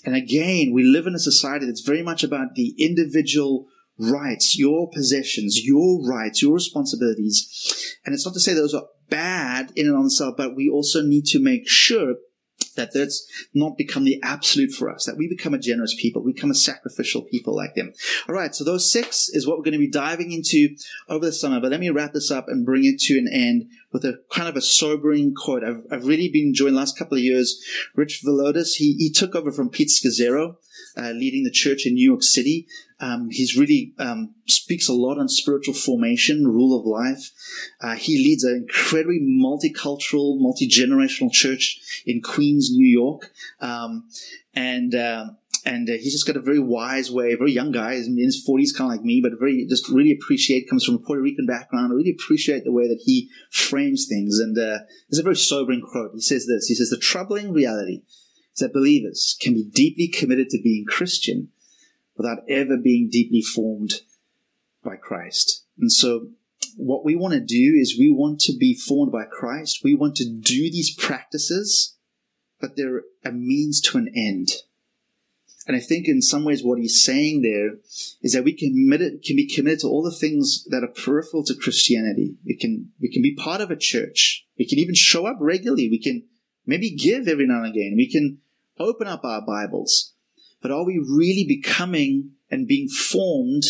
And 0.04 0.14
again, 0.14 0.72
we 0.72 0.84
live 0.84 1.06
in 1.06 1.14
a 1.14 1.18
society 1.18 1.66
that's 1.66 1.80
very 1.80 2.02
much 2.02 2.22
about 2.22 2.54
the 2.54 2.74
individual 2.78 3.66
rights, 3.98 4.56
your 4.56 4.88
possessions, 4.88 5.64
your 5.64 6.06
rights, 6.08 6.40
your 6.40 6.54
responsibilities. 6.54 7.96
And 8.06 8.14
it's 8.14 8.24
not 8.24 8.34
to 8.34 8.40
say 8.40 8.54
those 8.54 8.74
are 8.74 8.86
bad 9.10 9.72
in 9.74 9.86
and 9.86 9.96
of 9.96 10.02
themselves, 10.02 10.34
but 10.36 10.54
we 10.54 10.70
also 10.70 11.02
need 11.02 11.24
to 11.26 11.40
make 11.40 11.68
sure 11.68 12.14
that 12.78 12.94
that's 12.94 13.26
not 13.52 13.76
become 13.76 14.04
the 14.04 14.18
absolute 14.22 14.72
for 14.72 14.90
us, 14.90 15.04
that 15.04 15.18
we 15.18 15.28
become 15.28 15.52
a 15.52 15.58
generous 15.58 15.94
people, 16.00 16.22
we 16.22 16.32
become 16.32 16.50
a 16.50 16.54
sacrificial 16.54 17.22
people 17.22 17.54
like 17.54 17.74
them. 17.74 17.92
All 18.28 18.34
right, 18.34 18.54
so 18.54 18.64
those 18.64 18.90
six 18.90 19.28
is 19.28 19.46
what 19.46 19.58
we're 19.58 19.64
going 19.64 19.72
to 19.72 19.78
be 19.78 19.90
diving 19.90 20.32
into 20.32 20.74
over 21.08 21.26
the 21.26 21.32
summer. 21.32 21.60
But 21.60 21.70
let 21.70 21.80
me 21.80 21.90
wrap 21.90 22.14
this 22.14 22.30
up 22.30 22.46
and 22.48 22.64
bring 22.64 22.84
it 22.84 22.98
to 23.00 23.18
an 23.18 23.28
end 23.30 23.66
with 23.92 24.04
a 24.04 24.20
kind 24.32 24.48
of 24.48 24.56
a 24.56 24.62
sobering 24.62 25.34
quote. 25.34 25.64
I've, 25.64 25.82
I've 25.90 26.06
really 26.06 26.28
been 26.28 26.48
enjoying 26.48 26.74
the 26.74 26.80
last 26.80 26.98
couple 26.98 27.18
of 27.18 27.24
years. 27.24 27.62
Rich 27.94 28.22
Villodas, 28.24 28.76
he, 28.76 28.94
he 28.94 29.10
took 29.10 29.34
over 29.34 29.52
from 29.52 29.70
Pete 29.70 29.88
Scazzero, 29.88 30.56
uh, 30.98 31.10
leading 31.10 31.44
the 31.44 31.50
church 31.50 31.86
in 31.86 31.94
New 31.94 32.08
York 32.08 32.22
City. 32.22 32.66
Um, 33.00 33.30
he's 33.30 33.56
really 33.56 33.94
um, 33.98 34.34
speaks 34.46 34.88
a 34.88 34.92
lot 34.92 35.18
on 35.18 35.28
spiritual 35.28 35.74
formation, 35.74 36.46
rule 36.46 36.78
of 36.78 36.84
life. 36.84 37.30
Uh, 37.80 37.94
he 37.94 38.18
leads 38.18 38.42
an 38.42 38.56
incredibly 38.56 39.20
multicultural, 39.20 40.40
multi 40.40 40.68
generational 40.68 41.30
church 41.30 42.02
in 42.06 42.20
Queens, 42.20 42.70
New 42.72 42.86
York, 42.86 43.32
um, 43.60 44.08
and. 44.54 44.94
Uh, 44.94 45.26
and 45.64 45.90
uh, 45.90 45.94
he's 45.94 46.12
just 46.12 46.26
got 46.26 46.36
a 46.36 46.40
very 46.40 46.60
wise 46.60 47.10
way, 47.10 47.34
very 47.34 47.52
young 47.52 47.72
guy, 47.72 47.96
he's 47.96 48.06
in 48.06 48.16
his 48.16 48.42
40s, 48.48 48.74
kind 48.74 48.90
of 48.90 48.96
like 48.96 49.04
me, 49.04 49.20
but 49.20 49.38
very, 49.38 49.66
just 49.66 49.88
really 49.88 50.12
appreciate, 50.12 50.68
comes 50.70 50.84
from 50.84 50.94
a 50.94 50.98
Puerto 50.98 51.20
Rican 51.20 51.46
background, 51.46 51.92
I 51.92 51.96
really 51.96 52.16
appreciate 52.18 52.64
the 52.64 52.72
way 52.72 52.88
that 52.88 53.02
he 53.04 53.28
frames 53.50 54.06
things. 54.08 54.38
And 54.38 54.56
uh, 54.56 54.78
a 55.12 55.22
very 55.22 55.36
sobering 55.36 55.82
quote. 55.82 56.12
He 56.14 56.20
says 56.20 56.46
this, 56.46 56.68
he 56.68 56.74
says, 56.74 56.90
the 56.90 56.96
troubling 56.96 57.52
reality 57.52 58.02
that 58.58 58.72
believers 58.72 59.36
can 59.40 59.54
be 59.54 59.64
deeply 59.64 60.08
committed 60.08 60.48
to 60.50 60.62
being 60.62 60.84
Christian, 60.86 61.48
without 62.16 62.38
ever 62.48 62.76
being 62.76 63.08
deeply 63.10 63.40
formed 63.40 64.02
by 64.84 64.96
Christ. 64.96 65.64
And 65.78 65.90
so 65.90 66.30
what 66.76 67.04
we 67.04 67.16
want 67.16 67.34
to 67.34 67.40
do 67.40 67.76
is 67.78 67.98
we 67.98 68.10
want 68.10 68.40
to 68.40 68.56
be 68.56 68.74
formed 68.74 69.12
by 69.12 69.24
Christ. 69.24 69.80
We 69.84 69.94
want 69.94 70.16
to 70.16 70.28
do 70.28 70.70
these 70.70 70.94
practices, 70.94 71.96
but 72.60 72.76
they're 72.76 73.02
a 73.24 73.32
means 73.32 73.80
to 73.82 73.98
an 73.98 74.12
end. 74.14 74.50
And 75.66 75.76
I 75.76 75.80
think 75.80 76.08
in 76.08 76.22
some 76.22 76.44
ways 76.44 76.64
what 76.64 76.78
he's 76.78 77.04
saying 77.04 77.42
there 77.42 77.76
is 78.22 78.32
that 78.32 78.42
we 78.42 78.54
can, 78.54 78.72
be 78.72 79.54
committed 79.54 79.80
to 79.80 79.86
all 79.86 80.02
the 80.02 80.10
things 80.10 80.64
that 80.70 80.82
are 80.82 80.88
peripheral 80.88 81.44
to 81.44 81.54
Christianity. 81.54 82.36
We 82.44 82.56
can, 82.56 82.90
we 83.00 83.12
can 83.12 83.22
be 83.22 83.34
part 83.34 83.60
of 83.60 83.70
a 83.70 83.76
church. 83.76 84.46
We 84.58 84.66
can 84.66 84.78
even 84.78 84.94
show 84.94 85.26
up 85.26 85.36
regularly. 85.40 85.90
We 85.90 86.00
can 86.00 86.24
maybe 86.64 86.90
give 86.90 87.28
every 87.28 87.46
now 87.46 87.64
and 87.64 87.74
again. 87.74 87.94
We 87.96 88.10
can 88.10 88.38
open 88.78 89.06
up 89.06 89.24
our 89.24 89.44
Bibles. 89.44 90.14
But 90.60 90.70
are 90.70 90.84
we 90.84 90.98
really 90.98 91.44
becoming 91.46 92.32
and 92.50 92.66
being 92.66 92.88
formed 92.88 93.64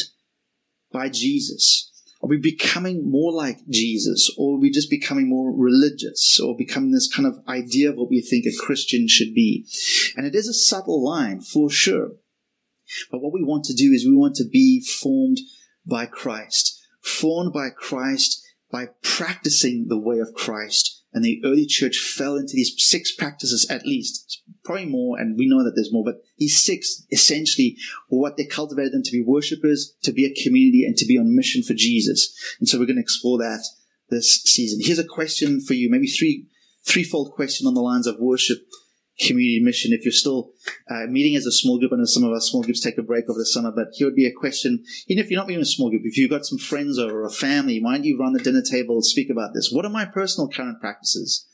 by 0.92 1.09
Jesus? 1.09 1.92
Are 2.23 2.29
we 2.29 2.38
becoming 2.38 3.09
more 3.09 3.33
like 3.33 3.68
Jesus? 3.68 4.31
Or 4.37 4.57
are 4.57 4.61
we 4.61 4.71
just 4.71 4.90
becoming 4.90 5.29
more 5.29 5.53
religious 5.55 6.40
or 6.40 6.57
becoming 6.57 6.90
this 6.90 7.12
kind 7.12 7.27
of 7.27 7.40
idea 7.47 7.90
of 7.90 7.97
what 7.97 8.11
we 8.11 8.21
think 8.21 8.47
a 8.47 8.57
Christian 8.57 9.07
should 9.07 9.35
be? 9.35 9.66
And 10.16 10.27
it 10.27 10.35
is 10.35 10.49
a 10.49 10.55
subtle 10.55 11.05
line 11.05 11.40
for 11.40 11.71
sure. 11.71 12.12
But 13.11 13.21
what 13.21 13.33
we 13.33 13.44
want 13.44 13.64
to 13.66 13.75
do 13.75 13.92
is 13.92 14.05
we 14.05 14.16
want 14.16 14.35
to 14.37 14.49
be 14.49 14.81
formed 14.81 15.38
by 15.87 16.07
Christ, 16.07 16.81
formed 17.01 17.53
by 17.53 17.68
Christ 17.71 18.44
by 18.71 18.88
practicing 19.03 19.87
the 19.88 19.99
way 19.99 20.18
of 20.18 20.35
Christ 20.35 20.97
and 21.12 21.25
the 21.25 21.40
early 21.44 21.66
church 21.66 21.99
fell 21.99 22.37
into 22.37 22.53
these 22.55 22.75
six 22.77 23.14
practices 23.14 23.66
at 23.71 23.87
least, 23.87 24.42
probably 24.64 24.87
more, 24.87 25.18
and 25.18 25.38
we 25.38 25.49
know 25.49 25.64
that 25.64 25.73
there's 25.75 25.92
more, 25.92 26.05
but 26.05 26.23
these 26.38 26.62
six 26.62 27.05
essentially 27.11 27.77
were 28.11 28.21
what 28.21 28.37
they 28.37 28.44
cultivated 28.44 28.92
them 28.92 29.03
to 29.03 29.12
be 29.12 29.23
worshippers, 29.23 29.94
to 30.03 30.12
be 30.12 30.25
a 30.25 30.42
community, 30.42 30.85
and 30.85 30.97
to 30.97 31.07
be 31.07 31.18
on 31.18 31.35
mission 31.35 31.62
for 31.62 31.75
Jesus. 31.75 32.35
And 32.59 32.68
so 32.68 32.79
we're 32.79 32.87
going 32.87 32.97
to 32.97 33.03
explore 33.03 33.38
that 33.38 33.64
this 34.11 34.42
season. 34.42 34.81
Here's 34.83 34.99
a 34.99 35.05
question 35.05 35.61
for 35.61 35.75
you, 35.75 35.90
maybe 35.90 36.07
three, 36.07 36.47
threefold 36.85 37.33
question 37.33 37.66
on 37.66 37.75
the 37.75 37.81
lines 37.81 38.07
of 38.07 38.18
worship 38.18 38.59
community 39.18 39.61
mission. 39.61 39.92
If 39.92 40.04
you're 40.04 40.12
still 40.12 40.52
uh, 40.88 41.07
meeting 41.09 41.37
as 41.37 41.46
a 41.46 41.52
small 41.52 41.78
group, 41.78 41.92
I 41.92 41.96
know 41.96 42.04
some 42.04 42.24
of 42.24 42.33
our 42.33 42.40
small 42.40 42.62
groups 42.62 42.81
take 42.81 42.98
a 42.98 43.02
break 43.02 43.28
over 43.28 43.38
the 43.38 43.46
summer, 43.46 43.72
but 43.74 43.88
here 43.92 44.07
would 44.07 44.14
be 44.14 44.26
a 44.26 44.33
question. 44.33 44.85
Even 45.09 45.22
if 45.22 45.31
you're 45.31 45.40
not 45.40 45.48
meeting 45.48 45.62
a 45.62 45.66
small 45.66 45.90
group, 45.90 46.02
if 46.04 46.16
you've 46.16 46.31
got 46.31 46.46
some 46.46 46.59
friends 46.59 46.98
or 46.98 47.24
a 47.24 47.31
family, 47.31 47.83
why 47.83 47.94
don't 47.94 48.04
you 48.04 48.18
run 48.18 48.33
the 48.33 48.42
dinner 48.42 48.62
table 48.62 48.96
and 48.96 49.04
speak 49.04 49.31
about 49.31 49.54
this. 49.54 49.70
What 49.72 49.85
are 49.85 49.90
my 49.90 50.04
personal 50.04 50.48
current 50.48 50.81
practices? 50.81 51.46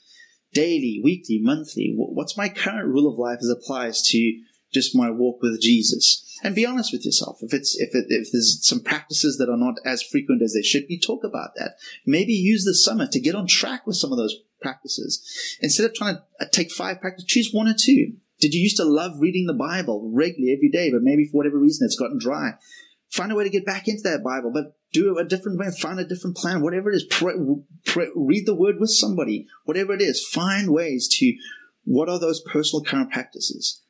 Daily, 0.53 1.00
weekly, 1.03 1.40
monthly? 1.40 1.94
What's 1.96 2.37
my 2.37 2.48
current 2.48 2.87
rule 2.87 3.11
of 3.11 3.18
life 3.18 3.38
as 3.40 3.48
applies 3.48 4.03
to 4.09 4.40
just 4.72 4.94
my 4.94 5.11
walk 5.11 5.40
with 5.42 5.61
Jesus? 5.61 6.20
And 6.42 6.55
be 6.55 6.66
honest 6.66 6.92
with 6.92 7.07
yourself. 7.07 7.38
If 7.40 7.55
it's 7.55 7.74
if 7.81 7.94
it, 7.94 8.07
if 8.09 8.31
there's 8.31 8.59
some 8.62 8.81
practices 8.81 9.38
that 9.38 9.48
are 9.48 9.57
not 9.57 9.77
as 9.85 10.03
frequent 10.03 10.42
as 10.42 10.53
they 10.53 10.62
should 10.62 10.87
be, 10.87 10.98
talk 10.98 11.24
about 11.24 11.50
that. 11.57 11.77
Maybe 12.05 12.35
use 12.35 12.64
the 12.64 12.74
summer 12.74 13.07
to 13.07 13.20
get 13.20 13.35
on 13.35 13.46
track 13.46 13.87
with 13.87 13.96
some 13.96 14.12
of 14.12 14.18
those 14.18 14.37
practices. 14.64 15.22
Instead 15.61 15.85
of 15.85 15.94
trying 15.94 16.16
to 16.16 16.22
uh, 16.40 16.46
take 16.50 16.72
five 16.72 17.00
practices, 17.00 17.29
choose 17.29 17.50
one 17.53 17.68
or 17.68 17.74
two. 17.79 18.14
Did 18.40 18.55
you 18.55 18.62
used 18.62 18.79
to 18.79 18.85
love 18.85 19.20
reading 19.20 19.46
the 19.46 19.55
Bible 19.55 20.11
regularly 20.12 20.53
every 20.57 20.70
day, 20.70 20.90
but 20.90 21.03
maybe 21.03 21.27
for 21.27 21.37
whatever 21.37 21.59
reason 21.59 21.85
it's 21.85 21.98
gotten 21.98 22.18
dry? 22.18 22.55
Find 23.11 23.31
a 23.31 23.35
way 23.35 23.44
to 23.44 23.50
get 23.50 23.66
back 23.66 23.87
into 23.87 24.03
that 24.05 24.24
Bible, 24.24 24.50
but 24.53 24.77
do 24.92 25.16
it 25.16 25.24
a 25.24 25.29
different 25.29 25.59
way. 25.59 25.70
Find 25.70 26.00
a 26.00 26.05
different 26.05 26.37
plan. 26.37 26.62
Whatever 26.62 26.90
it 26.90 26.96
is, 26.96 27.05
pray, 27.05 27.35
pray, 27.85 28.09
read 28.16 28.46
the 28.46 28.57
Word 28.57 28.77
with 28.81 28.90
somebody. 28.90 29.46
Whatever 29.64 29.92
it 29.92 30.03
is, 30.03 30.27
find 30.27 30.70
ways 30.70 31.07
to. 31.18 31.35
What 31.85 32.09
are 32.09 32.18
those 32.18 32.42
personal 32.50 32.83
current 32.83 33.12
practices? 33.12 33.83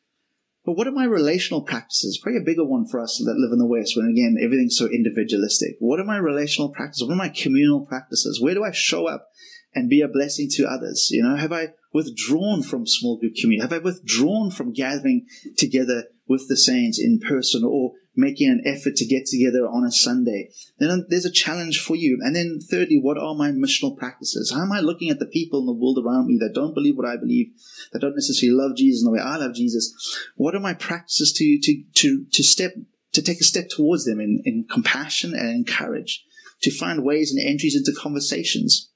But 0.65 0.73
what 0.73 0.87
are 0.87 0.93
my 0.93 1.05
relational 1.05 1.63
practices? 1.63 2.19
Probably 2.23 2.41
a 2.41 2.45
bigger 2.45 2.65
one 2.65 2.87
for 2.87 3.01
us 3.01 3.23
that 3.25 3.37
live 3.37 3.53
in 3.53 3.59
the 3.59 3.67
West 3.67 3.97
when 3.97 4.09
again 4.09 4.37
everything's 4.43 4.79
so 4.79 4.87
individualistic. 4.87 5.77
What 5.79 6.01
are 6.01 6.05
my 6.05 6.17
relational 6.17 6.71
practices? 6.71 7.07
What 7.07 7.13
are 7.13 7.17
my 7.17 7.29
communal 7.29 7.85
practices? 7.85 8.41
Where 8.41 8.55
do 8.55 8.65
I 8.65 8.71
show 8.71 9.07
up 9.07 9.29
and 9.75 9.89
be 9.89 10.01
a 10.01 10.09
blessing 10.09 10.49
to 10.53 10.67
others? 10.67 11.09
You 11.11 11.23
know, 11.23 11.37
have 11.37 11.53
I 11.53 11.69
withdrawn 11.93 12.63
from 12.63 12.87
small 12.87 13.19
group 13.19 13.35
community? 13.35 13.63
Have 13.63 13.73
I 13.73 13.85
withdrawn 13.85 14.51
from 14.51 14.73
gathering 14.73 15.27
together 15.57 16.05
with 16.27 16.49
the 16.49 16.57
saints 16.57 16.99
in 16.99 17.21
person 17.21 17.65
or 17.65 17.93
making 18.17 18.49
an 18.49 18.63
effort 18.65 18.97
to 18.97 19.05
get 19.05 19.27
together 19.27 19.67
on 19.67 19.85
a 19.85 19.91
Sunday, 19.91 20.51
then 20.79 21.05
there's 21.09 21.25
a 21.25 21.33
challenge 21.33 21.81
for 21.81 21.97
you. 21.97 22.19
And 22.23 22.35
then 22.35 22.61
thirdly, 22.71 22.99
what 23.01 23.19
are 23.19 23.35
my 23.35 23.51
missional 23.51 23.97
practices? 23.97 24.53
How 24.55 24.63
am 24.63 24.73
I 24.73 24.81
looking 24.81 25.11
at 25.11 25.19
the 25.19 25.27
people 25.27 25.61
in 25.61 25.67
the 25.67 25.73
world 25.73 25.99
around 25.99 26.27
me 26.27 26.39
that 26.41 26.55
don't 26.55 26.75
believe 26.75 26.97
what 26.97 27.09
I 27.09 27.17
believe, 27.17 27.49
that 27.93 28.01
don't 28.01 28.15
necessarily 28.15 28.57
love 28.57 28.77
Jesus 28.77 29.03
in 29.03 29.07
the 29.07 29.13
way 29.13 29.21
I 29.21 29.37
love 29.37 29.55
Jesus? 29.55 29.93
What 30.37 30.55
are 30.55 30.61
my 30.61 30.75
practices 30.75 31.33
to, 31.33 31.59
to, 31.61 31.83
to, 31.95 32.25
to 32.33 32.43
step, 32.43 32.75
to 33.13 33.23
take 33.23 33.41
a 33.41 33.45
step 33.45 33.69
towards 33.69 34.05
them 34.05 34.21
in, 34.21 34.43
in 34.45 34.65
compassion 34.71 35.35
and 35.35 35.49
in 35.49 35.65
courage, 35.65 36.25
to 36.63 36.71
find 36.71 37.05
ways 37.05 37.33
and 37.33 37.45
entries 37.45 37.77
into 37.77 37.99
conversations 37.99 38.91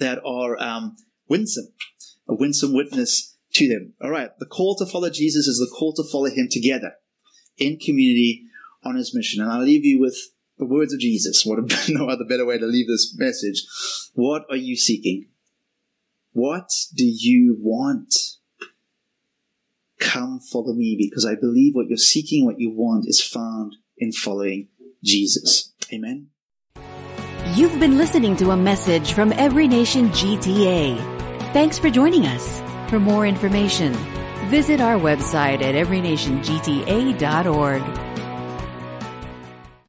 that 0.00 0.18
are 0.24 0.60
um, 0.60 0.96
winsome, 1.28 1.68
a 2.28 2.34
winsome 2.34 2.74
witness 2.74 3.36
to 3.54 3.68
them. 3.68 3.94
All 4.02 4.10
right. 4.10 4.30
The 4.38 4.46
call 4.46 4.74
to 4.76 4.86
follow 4.86 5.10
Jesus 5.10 5.46
is 5.46 5.58
the 5.58 5.72
call 5.74 5.92
to 5.94 6.02
follow 6.02 6.30
him 6.30 6.48
together 6.50 6.94
in 7.56 7.78
community 7.78 8.46
on 8.82 8.96
his 8.96 9.14
mission. 9.14 9.42
And 9.42 9.52
I'll 9.52 9.62
leave 9.62 9.84
you 9.84 10.00
with 10.00 10.16
the 10.58 10.66
words 10.66 10.92
of 10.92 11.00
Jesus. 11.00 11.44
What 11.44 11.58
a, 11.58 11.66
no 11.92 12.08
other 12.08 12.24
better 12.24 12.46
way 12.46 12.58
to 12.58 12.66
leave 12.66 12.88
this 12.88 13.14
message. 13.16 13.64
What 14.14 14.44
are 14.50 14.56
you 14.56 14.76
seeking? 14.76 15.28
What 16.32 16.70
do 16.94 17.04
you 17.04 17.56
want? 17.60 18.14
Come 19.98 20.40
follow 20.40 20.72
me 20.72 20.96
because 20.98 21.26
I 21.26 21.34
believe 21.34 21.74
what 21.74 21.88
you're 21.88 21.98
seeking, 21.98 22.46
what 22.46 22.58
you 22.58 22.70
want 22.70 23.04
is 23.06 23.22
found 23.22 23.76
in 23.98 24.12
following 24.12 24.68
Jesus. 25.04 25.72
Amen. 25.92 26.29
You've 27.54 27.80
been 27.80 27.98
listening 27.98 28.36
to 28.36 28.52
a 28.52 28.56
message 28.56 29.12
from 29.12 29.32
Every 29.32 29.66
Nation 29.66 30.10
GTA. 30.10 30.96
Thanks 31.52 31.80
for 31.80 31.90
joining 31.90 32.24
us. 32.24 32.62
For 32.88 33.00
more 33.00 33.26
information, 33.26 33.92
visit 34.50 34.80
our 34.80 34.94
website 34.94 35.60
at 35.60 35.74
everynationgta.org. 35.74 38.09